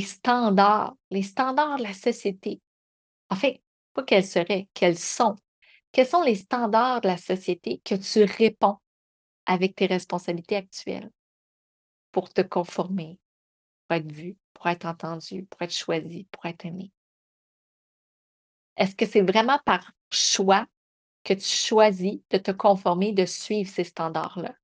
standards, 0.00 0.94
les 1.10 1.22
standards 1.22 1.78
de 1.78 1.82
la 1.82 1.94
société? 1.94 2.60
En 3.30 3.36
fait, 3.36 3.62
pas 3.94 4.02
quels 4.04 4.26
seraient, 4.26 4.68
quels 4.74 4.98
sont. 4.98 5.36
Quels 5.92 6.06
sont 6.06 6.22
les 6.22 6.36
standards 6.36 7.02
de 7.02 7.08
la 7.08 7.18
société 7.18 7.80
que 7.84 7.94
tu 7.94 8.24
réponds 8.24 8.78
avec 9.46 9.74
tes 9.76 9.86
responsabilités 9.86 10.56
actuelles 10.56 11.10
pour 12.12 12.32
te 12.32 12.42
conformer, 12.42 13.18
pour 13.88 13.96
être 13.96 14.12
vu, 14.12 14.36
pour 14.54 14.68
être 14.68 14.86
entendu, 14.86 15.44
pour 15.46 15.62
être 15.62 15.74
choisi, 15.74 16.26
pour 16.30 16.46
être 16.46 16.66
aimé? 16.66 16.92
Est-ce 18.76 18.94
que 18.94 19.06
c'est 19.06 19.22
vraiment 19.22 19.58
par 19.64 19.92
choix 20.10 20.66
que 21.24 21.34
tu 21.34 21.44
choisis 21.46 22.20
de 22.30 22.38
te 22.38 22.50
conformer, 22.50 23.12
de 23.12 23.26
suivre 23.26 23.70
ces 23.70 23.84
standards-là? 23.84 24.54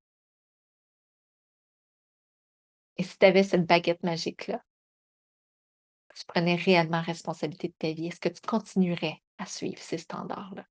Et 2.98 3.04
si 3.04 3.18
tu 3.18 3.26
avais 3.26 3.44
cette 3.44 3.66
baguette 3.66 4.02
magique-là, 4.02 4.62
tu 6.14 6.24
prenais 6.26 6.56
réellement 6.56 7.00
responsabilité 7.00 7.68
de 7.68 7.74
ta 7.78 7.92
vie, 7.92 8.08
est-ce 8.08 8.20
que 8.20 8.28
tu 8.28 8.40
continuerais 8.42 9.22
à 9.38 9.46
suivre 9.46 9.78
ces 9.80 9.98
standards-là? 9.98 10.66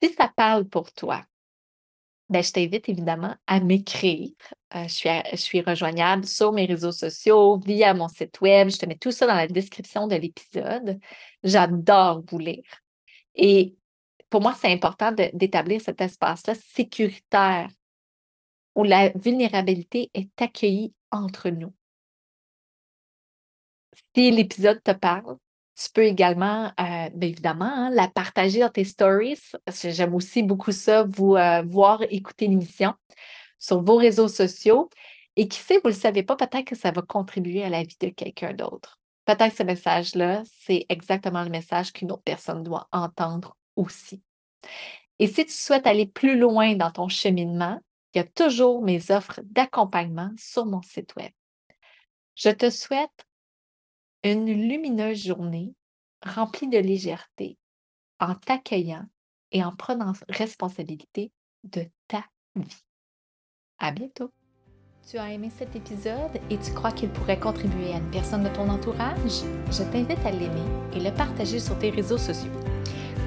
Si 0.00 0.12
ça 0.12 0.28
parle 0.28 0.68
pour 0.68 0.92
toi, 0.92 1.24
Ben, 2.28 2.42
je 2.42 2.50
t'invite 2.50 2.88
évidemment 2.88 3.36
à 3.46 3.60
m'écrire. 3.60 4.32
Euh, 4.74 4.88
je, 4.88 5.22
je 5.30 5.36
suis 5.36 5.60
rejoignable 5.60 6.26
sur 6.26 6.52
mes 6.52 6.66
réseaux 6.66 6.90
sociaux, 6.92 7.58
via 7.58 7.94
mon 7.94 8.08
site 8.08 8.40
web. 8.40 8.68
Je 8.68 8.78
te 8.78 8.86
mets 8.86 8.96
tout 8.98 9.12
ça 9.12 9.26
dans 9.28 9.34
la 9.34 9.46
description 9.46 10.08
de 10.08 10.16
l'épisode. 10.16 10.98
J'adore 11.44 12.22
vous 12.28 12.38
lire. 12.38 12.64
Et 13.36 13.76
pour 14.28 14.40
moi, 14.42 14.54
c'est 14.54 14.72
important 14.72 15.12
d'établir 15.12 15.80
cet 15.80 16.00
espace-là 16.00 16.54
sécuritaire 16.56 17.68
où 18.76 18.84
la 18.84 19.08
vulnérabilité 19.16 20.10
est 20.14 20.40
accueillie 20.40 20.92
entre 21.10 21.48
nous. 21.48 21.74
Si 24.14 24.30
l'épisode 24.30 24.82
te 24.84 24.92
parle, 24.92 25.38
tu 25.74 25.90
peux 25.92 26.04
également, 26.04 26.66
euh, 26.78 27.10
bien 27.14 27.28
évidemment, 27.28 27.64
hein, 27.64 27.90
la 27.90 28.08
partager 28.08 28.60
dans 28.60 28.70
tes 28.70 28.84
stories. 28.84 29.40
J'aime 29.82 30.14
aussi 30.14 30.42
beaucoup 30.42 30.72
ça, 30.72 31.04
vous 31.04 31.36
euh, 31.36 31.62
voir, 31.62 32.02
écouter 32.10 32.46
l'émission 32.46 32.94
sur 33.58 33.82
vos 33.82 33.96
réseaux 33.96 34.28
sociaux. 34.28 34.90
Et 35.36 35.48
qui 35.48 35.58
sait, 35.58 35.76
vous 35.82 35.90
ne 35.90 35.94
le 35.94 35.98
savez 35.98 36.22
pas, 36.22 36.36
peut-être 36.36 36.64
que 36.64 36.76
ça 36.76 36.92
va 36.92 37.02
contribuer 37.02 37.62
à 37.62 37.68
la 37.68 37.82
vie 37.82 37.96
de 38.00 38.08
quelqu'un 38.08 38.54
d'autre. 38.54 39.00
Peut-être 39.26 39.50
que 39.50 39.56
ce 39.56 39.62
message-là, 39.64 40.42
c'est 40.46 40.86
exactement 40.88 41.42
le 41.42 41.50
message 41.50 41.92
qu'une 41.92 42.12
autre 42.12 42.22
personne 42.22 42.62
doit 42.62 42.88
entendre 42.92 43.56
aussi. 43.74 44.22
Et 45.18 45.26
si 45.26 45.44
tu 45.44 45.52
souhaites 45.52 45.86
aller 45.86 46.06
plus 46.06 46.38
loin 46.38 46.74
dans 46.74 46.90
ton 46.90 47.08
cheminement, 47.08 47.80
il 48.14 48.18
y 48.18 48.20
a 48.20 48.24
toujours 48.24 48.82
mes 48.82 49.10
offres 49.10 49.40
d'accompagnement 49.44 50.30
sur 50.38 50.66
mon 50.66 50.82
site 50.82 51.14
web. 51.16 51.32
Je 52.34 52.50
te 52.50 52.70
souhaite 52.70 53.26
une 54.22 54.46
lumineuse 54.46 55.24
journée 55.26 55.74
remplie 56.24 56.68
de 56.68 56.78
légèreté 56.78 57.58
en 58.18 58.34
t'accueillant 58.34 59.06
et 59.52 59.64
en 59.64 59.74
prenant 59.74 60.12
responsabilité 60.28 61.30
de 61.64 61.86
ta 62.08 62.24
vie. 62.54 62.84
À 63.78 63.92
bientôt! 63.92 64.32
Tu 65.08 65.18
as 65.18 65.30
aimé 65.30 65.50
cet 65.56 65.76
épisode 65.76 66.40
et 66.50 66.58
tu 66.58 66.72
crois 66.72 66.90
qu'il 66.90 67.10
pourrait 67.10 67.38
contribuer 67.38 67.92
à 67.92 67.98
une 67.98 68.10
personne 68.10 68.42
de 68.42 68.48
ton 68.48 68.68
entourage? 68.68 69.44
Je 69.70 69.82
t'invite 69.84 70.24
à 70.26 70.32
l'aimer 70.32 70.68
et 70.94 71.00
le 71.00 71.14
partager 71.14 71.60
sur 71.60 71.78
tes 71.78 71.90
réseaux 71.90 72.18
sociaux. 72.18 72.50